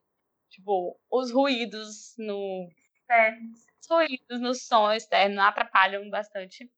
tipo, 0.49 0.99
os 1.09 1.31
ruídos 1.31 2.15
no... 2.17 2.69
Externos. 2.95 3.65
Os 3.81 3.87
ruídos 3.89 4.41
no 4.41 4.53
som 4.53 4.91
externo 4.91 5.41
atrapalham 5.41 6.09
bastante. 6.09 6.69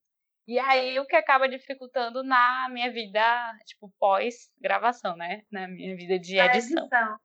E 0.46 0.58
aí, 0.58 0.98
o 0.98 1.06
que 1.06 1.16
acaba 1.16 1.48
dificultando 1.48 2.22
na 2.22 2.68
minha 2.70 2.92
vida, 2.92 3.20
tipo, 3.64 3.90
pós-gravação, 3.98 5.16
né? 5.16 5.42
Na 5.50 5.66
minha 5.66 5.96
vida 5.96 6.18
de 6.18 6.38
edição. 6.38 6.84
edição. 6.84 7.18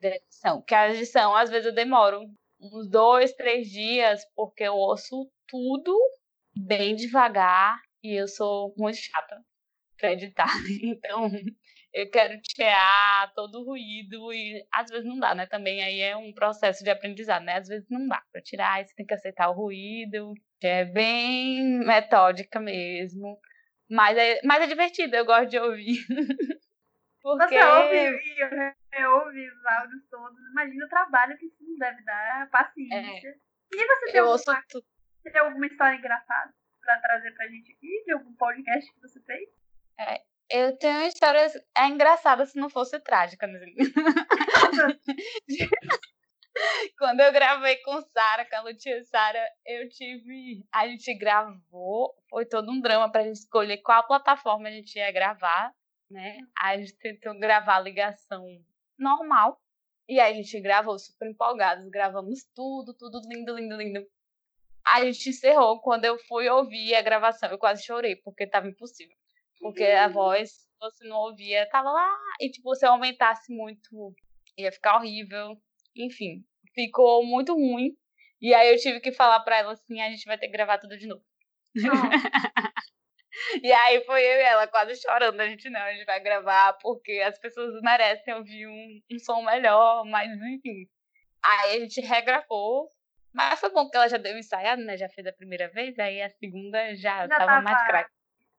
De 0.00 0.08
edição. 0.08 0.62
Que 0.62 0.74
a 0.74 0.90
edição, 0.90 1.34
às 1.34 1.50
vezes, 1.50 1.66
eu 1.66 1.74
demoro 1.74 2.30
uns 2.60 2.88
dois, 2.88 3.32
três 3.32 3.68
dias, 3.68 4.24
porque 4.36 4.62
eu 4.62 4.74
ouço 4.74 5.28
tudo 5.48 5.98
bem 6.56 6.94
devagar 6.94 7.80
e 8.02 8.20
eu 8.20 8.28
sou 8.28 8.74
muito 8.76 8.96
chata. 8.96 9.42
para 9.98 10.12
editar. 10.12 10.46
Então, 10.82 11.30
eu 11.92 12.10
quero 12.10 12.40
tirar 12.40 13.32
todo 13.34 13.60
o 13.60 13.64
ruído 13.64 14.32
e 14.32 14.64
às 14.72 14.88
vezes 14.90 15.04
não 15.04 15.18
dá, 15.18 15.34
né? 15.34 15.46
Também 15.46 15.82
aí 15.82 16.00
é 16.00 16.16
um 16.16 16.32
processo 16.32 16.84
de 16.84 16.90
aprendizado, 16.90 17.44
né? 17.44 17.56
Às 17.56 17.68
vezes 17.68 17.88
não 17.90 18.06
dá 18.06 18.22
para 18.32 18.40
tirar, 18.40 18.84
você 18.84 18.94
tem 18.94 19.06
que 19.06 19.14
aceitar 19.14 19.50
o 19.50 19.54
ruído, 19.54 20.32
é 20.62 20.84
bem 20.84 21.80
metódica 21.84 22.60
mesmo. 22.60 23.38
Mas 23.90 24.16
é, 24.16 24.40
mas 24.44 24.62
é 24.62 24.66
divertido, 24.66 25.16
eu 25.16 25.24
gosto 25.24 25.50
de 25.50 25.58
ouvir. 25.58 25.98
Porque... 27.22 27.58
Você 27.58 27.62
ouve, 27.62 28.56
né? 28.56 28.74
ouve 29.08 29.50
os 29.50 29.66
áudios 29.66 30.02
todos, 30.10 30.38
imagina 30.52 30.86
o 30.86 30.88
trabalho 30.88 31.36
que 31.36 31.46
isso 31.46 31.78
deve 31.78 32.02
dar, 32.02 32.48
paciência. 32.50 33.28
É. 33.28 33.34
E 33.72 33.86
você 33.86 34.12
tem, 34.12 34.20
alguma, 34.20 34.62
você 35.22 35.30
tem 35.30 35.40
alguma 35.40 35.66
história 35.66 35.96
engraçada 35.96 36.52
para 36.80 37.00
trazer 37.00 37.32
pra 37.32 37.48
gente 37.48 37.72
aqui, 37.72 38.04
de 38.06 38.12
algum 38.12 38.32
podcast 38.34 38.92
que 38.92 39.00
você 39.00 39.20
fez? 39.22 39.48
É, 39.98 40.22
eu 40.50 40.76
tenho 40.78 41.02
histórias 41.02 41.54
é 41.76 41.86
engraçada 41.86 42.46
se 42.46 42.58
não 42.58 42.70
fosse 42.70 42.98
trágica, 43.00 43.46
né? 43.46 43.60
Quando 46.98 47.20
eu 47.20 47.32
gravei 47.32 47.76
com 47.76 48.02
Sara, 48.02 48.44
com 48.44 48.56
a 48.56 48.62
Lutia 48.62 49.02
Sara, 49.04 49.40
eu 49.64 49.88
tive. 49.88 50.66
A 50.72 50.88
gente 50.88 51.14
gravou, 51.14 52.12
foi 52.28 52.44
todo 52.44 52.70
um 52.70 52.80
drama 52.80 53.10
pra 53.10 53.22
gente 53.22 53.36
escolher 53.36 53.78
qual 53.78 54.06
plataforma 54.06 54.68
a 54.68 54.72
gente 54.72 54.96
ia 54.96 55.12
gravar, 55.12 55.72
né? 56.10 56.38
A 56.58 56.76
gente 56.76 56.96
tentou 56.98 57.38
gravar 57.38 57.76
a 57.76 57.80
ligação 57.80 58.44
normal. 58.98 59.58
E 60.08 60.18
aí 60.18 60.32
a 60.32 60.34
gente 60.34 60.60
gravou 60.60 60.98
super 60.98 61.30
empolgados, 61.30 61.88
gravamos 61.88 62.44
tudo, 62.54 62.92
tudo 62.92 63.20
lindo, 63.28 63.54
lindo, 63.54 63.76
lindo. 63.76 64.06
A 64.86 65.04
gente 65.04 65.30
encerrou. 65.30 65.80
Quando 65.80 66.04
eu 66.04 66.18
fui 66.26 66.48
ouvir 66.48 66.94
a 66.94 67.02
gravação, 67.02 67.50
eu 67.50 67.58
quase 67.58 67.84
chorei, 67.84 68.16
porque 68.16 68.46
tava 68.46 68.68
impossível. 68.68 69.16
Porque 69.60 69.84
a 69.84 70.06
uhum. 70.06 70.12
voz, 70.12 70.66
você 70.80 71.06
não 71.06 71.16
ouvia, 71.18 71.68
tava 71.70 71.90
lá. 71.90 72.18
E 72.40 72.50
tipo, 72.50 72.74
se 72.74 72.86
eu 72.86 72.92
aumentasse 72.92 73.52
muito, 73.52 74.14
ia 74.56 74.72
ficar 74.72 74.96
horrível. 74.96 75.56
Enfim, 75.94 76.44
ficou 76.74 77.24
muito 77.24 77.52
ruim. 77.54 77.94
E 78.40 78.54
aí 78.54 78.72
eu 78.72 78.78
tive 78.78 79.00
que 79.00 79.12
falar 79.12 79.40
pra 79.40 79.58
ela 79.58 79.72
assim: 79.72 80.00
a 80.00 80.10
gente 80.10 80.24
vai 80.24 80.38
ter 80.38 80.46
que 80.46 80.52
gravar 80.52 80.78
tudo 80.78 80.96
de 80.96 81.06
novo. 81.06 81.22
Oh. 81.76 81.80
e 83.62 83.70
aí 83.70 84.04
foi 84.04 84.22
eu 84.22 84.36
e 84.38 84.42
ela 84.42 84.66
quase 84.66 85.00
chorando. 85.00 85.40
A 85.40 85.48
gente 85.48 85.68
não, 85.68 85.80
a 85.80 85.92
gente 85.92 86.06
vai 86.06 86.20
gravar 86.20 86.72
porque 86.80 87.12
as 87.24 87.38
pessoas 87.38 87.80
merecem 87.82 88.34
ouvir 88.34 88.66
um, 88.66 89.00
um 89.12 89.18
som 89.18 89.42
melhor, 89.42 90.04
mas 90.06 90.30
enfim. 90.30 90.88
Aí 91.42 91.76
a 91.76 91.80
gente 91.80 92.00
regravou. 92.00 92.90
Mas 93.32 93.60
foi 93.60 93.70
bom 93.70 93.88
que 93.88 93.96
ela 93.96 94.08
já 94.08 94.16
deu 94.16 94.36
ensaiado, 94.36 94.82
né? 94.82 94.96
Já 94.96 95.08
fez 95.08 95.26
a 95.26 95.32
primeira 95.32 95.68
vez, 95.68 95.98
aí 95.98 96.20
a 96.20 96.30
segunda 96.30 96.94
já, 96.96 97.22
já 97.22 97.28
tava, 97.28 97.46
tava 97.46 97.62
mais 97.62 97.86
craque. 97.86 98.10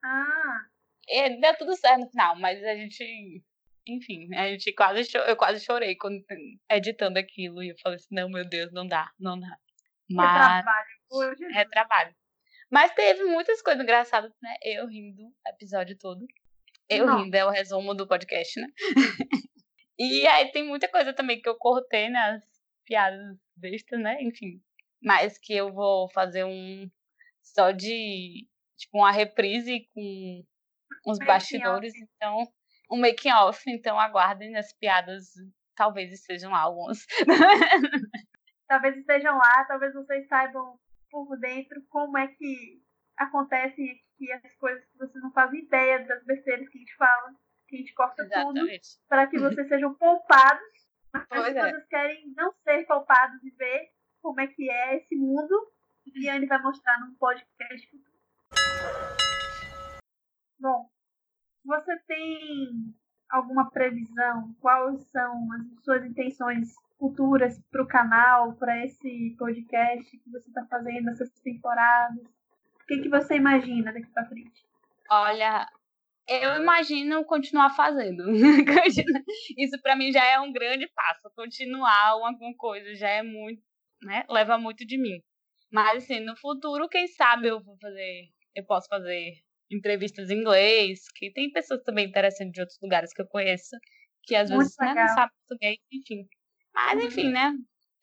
Ah. 0.04 0.66
E 1.08 1.40
deu 1.40 1.56
tudo 1.56 1.76
certo 1.76 2.00
no 2.00 2.10
final, 2.10 2.36
mas 2.36 2.62
a 2.64 2.74
gente 2.74 3.42
enfim, 3.86 4.32
a 4.34 4.48
gente 4.48 4.72
quase 4.74 5.08
eu 5.26 5.36
quase 5.36 5.64
chorei 5.64 5.96
quando 5.96 6.24
editando 6.70 7.18
aquilo 7.18 7.62
e 7.62 7.70
eu 7.70 7.76
falei 7.82 7.96
assim, 7.96 8.14
não, 8.14 8.28
meu 8.28 8.48
Deus, 8.48 8.72
não 8.72 8.86
dá, 8.86 9.10
não 9.18 9.38
dá. 9.38 9.58
Mas 10.08 10.30
é 10.30 10.62
trabalho, 10.62 11.56
é 11.56 11.64
trabalho. 11.64 12.16
Mas 12.70 12.94
teve 12.94 13.24
muitas 13.24 13.60
coisas 13.60 13.82
engraçadas, 13.82 14.32
né? 14.40 14.56
Eu 14.62 14.86
rindo 14.86 15.22
o 15.22 15.48
episódio 15.48 15.96
todo. 15.98 16.24
Eu 16.88 17.06
não. 17.06 17.22
rindo 17.22 17.34
é 17.34 17.44
o 17.44 17.50
resumo 17.50 17.94
do 17.94 18.06
podcast, 18.06 18.60
né? 18.60 18.68
e 19.98 20.26
aí 20.26 20.50
tem 20.52 20.64
muita 20.64 20.88
coisa 20.88 21.12
também 21.12 21.40
que 21.40 21.48
eu 21.48 21.56
cortei 21.56 22.08
nas 22.08 22.40
né? 22.40 22.42
piadas 22.84 23.36
bestas, 23.56 24.00
né? 24.00 24.22
Enfim. 24.22 24.62
Mas 25.02 25.38
que 25.38 25.54
eu 25.54 25.72
vou 25.72 26.08
fazer 26.10 26.44
um 26.44 26.90
só 27.42 27.70
de 27.70 28.46
tipo 28.76 28.98
uma 28.98 29.10
reprise 29.10 29.88
com 29.94 30.44
uns 31.06 31.18
bastidores, 31.18 31.92
então 31.96 32.46
um 32.90 33.00
making 33.00 33.32
off, 33.32 33.62
então 33.68 33.98
aguardem 33.98 34.56
as 34.56 34.72
piadas, 34.72 35.30
talvez 35.74 36.12
estejam 36.12 36.52
lá 36.52 36.60
alguns. 36.60 37.06
talvez 38.68 38.96
estejam 38.96 39.36
lá, 39.36 39.64
talvez 39.66 39.94
vocês 39.94 40.26
saibam 40.28 40.78
por 41.10 41.38
dentro 41.38 41.82
como 41.88 42.18
é 42.18 42.28
que 42.28 42.82
acontecem 43.16 43.90
aqui 43.90 44.32
as 44.32 44.54
coisas 44.56 44.84
que 44.84 44.98
vocês 44.98 45.22
não 45.22 45.32
fazem 45.32 45.60
ideia 45.60 46.04
das 46.06 46.24
besteiras 46.24 46.68
que 46.68 46.78
a 46.78 46.80
gente 46.80 46.96
fala, 46.96 47.34
que 47.68 47.76
a 47.76 47.78
gente 47.78 47.94
corta 47.94 48.22
Exatamente. 48.22 48.94
tudo, 48.94 49.08
para 49.08 49.26
que 49.26 49.38
vocês 49.38 49.68
sejam 49.68 49.94
poupados. 49.94 50.81
Mas 51.12 51.26
pois 51.28 51.46
as 51.46 51.52
pessoas 51.52 51.82
é. 51.82 51.86
querem 51.88 52.32
não 52.36 52.52
ser 52.64 52.86
poupados 52.86 53.42
e 53.44 53.50
ver 53.50 53.90
como 54.22 54.40
é 54.40 54.46
que 54.46 54.70
é 54.70 54.96
esse 54.96 55.16
mundo, 55.16 55.72
e 56.06 56.28
a 56.28 56.34
gente 56.34 56.48
vai 56.48 56.62
mostrar 56.62 56.98
num 57.00 57.14
podcast 57.14 57.90
futuro. 57.90 58.12
Bom, 60.58 60.88
você 61.64 61.98
tem 62.06 62.94
alguma 63.28 63.70
previsão? 63.70 64.54
Quais 64.60 65.02
são 65.10 65.52
as 65.52 65.84
suas 65.84 66.04
intenções 66.04 66.74
futuras 66.98 67.60
para 67.70 67.82
o 67.82 67.88
canal, 67.88 68.54
para 68.54 68.84
esse 68.84 69.34
podcast 69.38 70.16
que 70.18 70.30
você 70.30 70.48
está 70.48 70.64
fazendo, 70.66 71.10
essas 71.10 71.30
temporadas? 71.40 72.24
O 72.82 72.86
que, 72.86 73.02
que 73.02 73.08
você 73.08 73.36
imagina 73.36 73.92
daqui 73.92 74.10
para 74.12 74.26
frente? 74.26 74.64
Olha, 75.10 75.68
eu 76.40 76.62
imagino 76.62 77.24
continuar 77.24 77.70
fazendo. 77.70 78.24
Isso 79.58 79.80
para 79.82 79.96
mim 79.96 80.12
já 80.12 80.24
é 80.24 80.40
um 80.40 80.52
grande 80.52 80.88
passo. 80.94 81.30
Continuar 81.34 82.08
alguma 82.08 82.54
coisa 82.56 82.94
já 82.94 83.08
é 83.08 83.22
muito, 83.22 83.62
né? 84.02 84.24
Leva 84.28 84.58
muito 84.58 84.86
de 84.86 84.98
mim. 84.98 85.20
Mas 85.70 86.04
assim, 86.04 86.20
no 86.20 86.36
futuro, 86.36 86.88
quem 86.88 87.06
sabe 87.08 87.48
eu 87.48 87.62
vou 87.62 87.76
fazer, 87.80 88.28
eu 88.54 88.64
posso 88.64 88.88
fazer 88.88 89.32
entrevistas 89.70 90.30
em 90.30 90.38
inglês, 90.38 91.00
que 91.16 91.32
tem 91.32 91.50
pessoas 91.50 91.82
também 91.82 92.06
interessantes 92.06 92.52
de 92.52 92.60
outros 92.60 92.78
lugares 92.82 93.12
que 93.12 93.22
eu 93.22 93.26
conheço, 93.26 93.76
que 94.24 94.34
às 94.34 94.50
Muito 94.50 94.64
vezes 94.64 94.76
né, 94.78 94.94
não 94.94 95.08
sabem 95.08 95.34
português, 95.48 95.78
enfim. 95.90 96.26
Mas 96.74 97.00
uhum. 97.00 97.06
enfim, 97.06 97.30
né? 97.30 97.52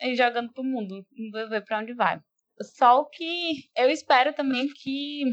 E 0.01 0.15
jogando 0.15 0.51
pro 0.53 0.63
mundo, 0.63 1.05
vamos 1.31 1.49
ver 1.49 1.63
para 1.63 1.79
onde 1.79 1.93
vai. 1.93 2.19
Só 2.61 3.05
que 3.05 3.69
eu 3.77 3.89
espero 3.89 4.33
também 4.33 4.67
que 4.67 5.23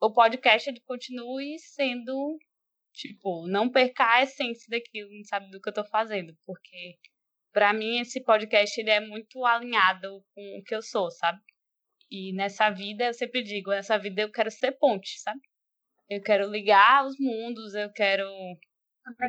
o 0.00 0.12
podcast 0.12 0.68
ele 0.68 0.80
continue 0.80 1.58
sendo, 1.58 2.38
tipo, 2.92 3.46
não 3.48 3.70
perca 3.70 4.14
a 4.14 4.22
essência 4.22 4.66
daquilo, 4.70 5.10
sabe, 5.24 5.50
do 5.50 5.60
que 5.60 5.68
eu 5.68 5.74
tô 5.74 5.84
fazendo, 5.84 6.36
porque 6.46 6.96
para 7.52 7.72
mim 7.72 7.98
esse 8.00 8.22
podcast 8.22 8.80
ele 8.80 8.90
é 8.90 9.00
muito 9.00 9.44
alinhado 9.44 10.24
com 10.34 10.58
o 10.58 10.62
que 10.62 10.74
eu 10.74 10.82
sou, 10.82 11.10
sabe? 11.10 11.40
E 12.10 12.32
nessa 12.32 12.70
vida, 12.70 13.04
eu 13.04 13.14
sempre 13.14 13.42
digo, 13.42 13.70
nessa 13.70 13.98
vida 13.98 14.22
eu 14.22 14.32
quero 14.32 14.50
ser 14.50 14.72
ponte, 14.72 15.20
sabe? 15.20 15.40
Eu 16.08 16.22
quero 16.22 16.50
ligar 16.50 17.04
os 17.04 17.18
mundos, 17.18 17.74
eu 17.74 17.92
quero 17.92 18.24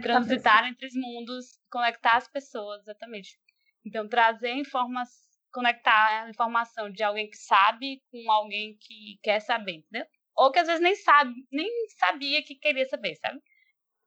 transitar 0.01 0.65
entre 0.65 0.87
os 0.87 0.95
mundos, 0.95 1.59
conectar 1.69 2.15
as 2.15 2.27
pessoas, 2.29 2.81
exatamente. 2.81 3.37
Então, 3.85 4.07
trazer 4.07 4.53
informação, 4.53 5.19
conectar 5.51 6.23
a 6.23 6.29
informação 6.29 6.89
de 6.89 7.03
alguém 7.03 7.29
que 7.29 7.37
sabe 7.37 8.01
com 8.11 8.31
alguém 8.31 8.77
que 8.79 9.19
quer 9.21 9.41
saber, 9.41 9.73
entendeu? 9.73 10.05
Ou 10.39 10.51
que 10.51 10.59
às 10.59 10.67
vezes 10.67 10.81
nem 10.81 10.95
sabe, 10.95 11.33
nem 11.51 11.69
sabia 11.97 12.41
que 12.41 12.55
queria 12.55 12.87
saber, 12.87 13.15
sabe? 13.15 13.41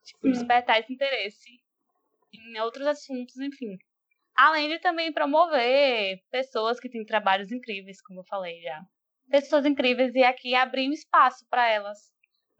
Tipo, 0.03 0.31
despertar 0.31 0.81
esse 0.81 0.93
interesse 0.93 1.61
em 2.33 2.59
outros 2.61 2.87
assuntos, 2.87 3.37
enfim. 3.37 3.77
Além 4.35 4.71
de 4.71 4.79
também 4.79 5.13
promover 5.13 6.23
pessoas 6.31 6.81
que 6.81 6.89
têm 6.89 7.05
trabalhos 7.05 7.53
incríveis, 7.53 8.01
como 8.01 8.21
eu 8.21 8.25
falei 8.25 8.63
já. 8.63 8.83
Pessoas 9.31 9.67
incríveis 9.67 10.15
e 10.15 10.25
aqui 10.25 10.55
abrir 10.55 10.89
um 10.89 10.93
espaço 10.93 11.47
para 11.51 11.69
elas 11.69 12.11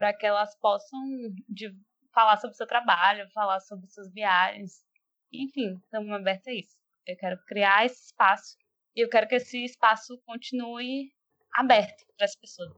para 0.03 0.13
que 0.13 0.27
elas 0.27 0.55
possam 0.59 1.01
de, 1.49 1.73
falar 2.13 2.37
sobre 2.37 2.55
o 2.55 2.57
seu 2.57 2.67
trabalho, 2.67 3.31
falar 3.31 3.61
sobre 3.61 3.87
suas 3.87 4.13
viagens. 4.13 4.85
Enfim, 5.33 5.77
estamos 5.77 6.11
abertos 6.11 6.49
a 6.49 6.53
isso. 6.53 6.77
Eu 7.07 7.17
quero 7.17 7.43
criar 7.47 7.87
esse 7.87 8.07
espaço 8.07 8.57
e 8.97 9.01
eu 9.01 9.09
quero 9.09 9.29
que 9.29 9.37
esse 9.37 9.65
espaço 9.65 10.21
continue 10.27 11.13
aberto 11.55 12.05
para 12.17 12.25
as 12.25 12.35
pessoas. 12.35 12.77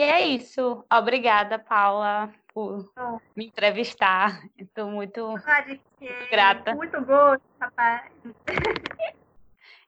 E 0.00 0.02
é 0.02 0.26
isso. 0.26 0.82
Obrigada, 0.90 1.58
Paula, 1.58 2.32
por 2.54 2.90
me 3.36 3.48
entrevistar. 3.48 4.40
Estou 4.56 4.90
muito, 4.90 5.28
muito 5.28 6.30
grata. 6.30 6.74
Muito 6.74 7.04
gosto, 7.04 7.42
rapaz. 7.60 8.10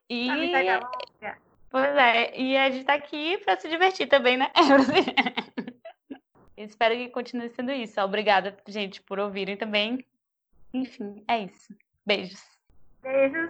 E, 0.07 0.27
pois 1.71 1.97
é, 1.97 2.39
e 2.39 2.55
a 2.55 2.69
gente 2.69 2.81
está 2.81 2.93
aqui 2.93 3.39
para 3.39 3.59
se 3.59 3.67
divertir 3.67 4.05
também, 4.05 4.37
né? 4.37 4.51
Espero 6.55 6.93
que 6.93 7.09
continue 7.09 7.49
sendo 7.49 7.71
isso. 7.71 7.99
Obrigada, 7.99 8.55
gente, 8.67 9.01
por 9.01 9.17
ouvirem 9.17 9.57
também. 9.57 10.05
Enfim, 10.71 11.23
é 11.27 11.39
isso. 11.39 11.75
Beijos. 12.05 12.43
Beijos. 13.01 13.49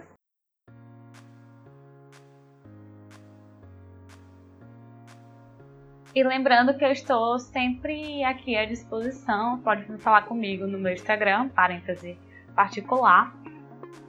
E 6.14 6.22
lembrando 6.22 6.74
que 6.74 6.84
eu 6.84 6.92
estou 6.92 7.40
sempre 7.40 8.22
aqui 8.22 8.56
à 8.56 8.64
disposição, 8.64 9.58
pode 9.58 9.84
falar 9.98 10.22
comigo 10.22 10.64
no 10.64 10.78
meu 10.78 10.92
Instagram, 10.92 11.48
parêntese, 11.48 12.16
particular, 12.54 13.34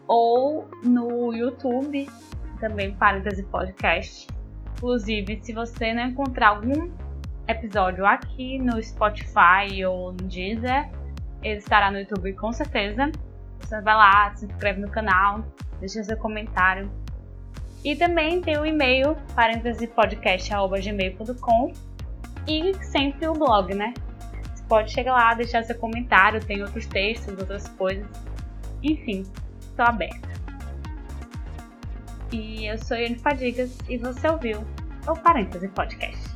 ou 0.08 0.70
no 0.84 1.34
YouTube, 1.34 2.08
também 2.60 2.94
Parêntese 2.94 3.42
Podcast. 3.42 4.28
Inclusive, 4.78 5.40
se 5.42 5.52
você 5.52 5.96
não 5.96 6.10
encontrar 6.10 6.50
algum 6.50 6.92
episódio 7.48 8.06
aqui 8.06 8.60
no 8.60 8.80
Spotify 8.84 9.84
ou 9.88 10.12
no 10.12 10.28
Deezer, 10.28 10.88
ele 11.42 11.58
estará 11.58 11.90
no 11.90 11.98
YouTube 11.98 12.34
com 12.34 12.54
certeza. 12.54 13.12
Você 13.62 13.82
vai 13.82 13.96
lá, 13.96 14.32
se 14.36 14.46
inscreve 14.46 14.80
no 14.80 14.92
canal, 14.92 15.44
deixa 15.80 16.04
seu 16.04 16.18
comentário. 16.18 16.88
E 17.84 17.96
também 17.96 18.42
tem 18.42 18.60
o 18.60 18.66
e-mail 18.66 19.18
parêntesepodcast.gmail.com 19.36 21.95
e 22.48 22.74
sempre 22.86 23.28
o 23.28 23.34
blog, 23.34 23.74
né? 23.74 23.94
Você 24.54 24.64
pode 24.68 24.92
chegar 24.92 25.14
lá, 25.14 25.34
deixar 25.34 25.64
seu 25.64 25.78
comentário, 25.78 26.44
tem 26.44 26.62
outros 26.62 26.86
textos, 26.86 27.38
outras 27.38 27.68
coisas. 27.70 28.08
Enfim, 28.84 29.24
estou 29.62 29.86
aberta. 29.86 30.30
E 32.32 32.66
eu 32.66 32.78
sou 32.78 32.98
Yane 32.98 33.16
Fadigas 33.16 33.78
e 33.88 33.98
você 33.98 34.28
ouviu 34.28 34.66
o 35.08 35.16
Parêntese 35.16 35.68
Podcast. 35.70 36.35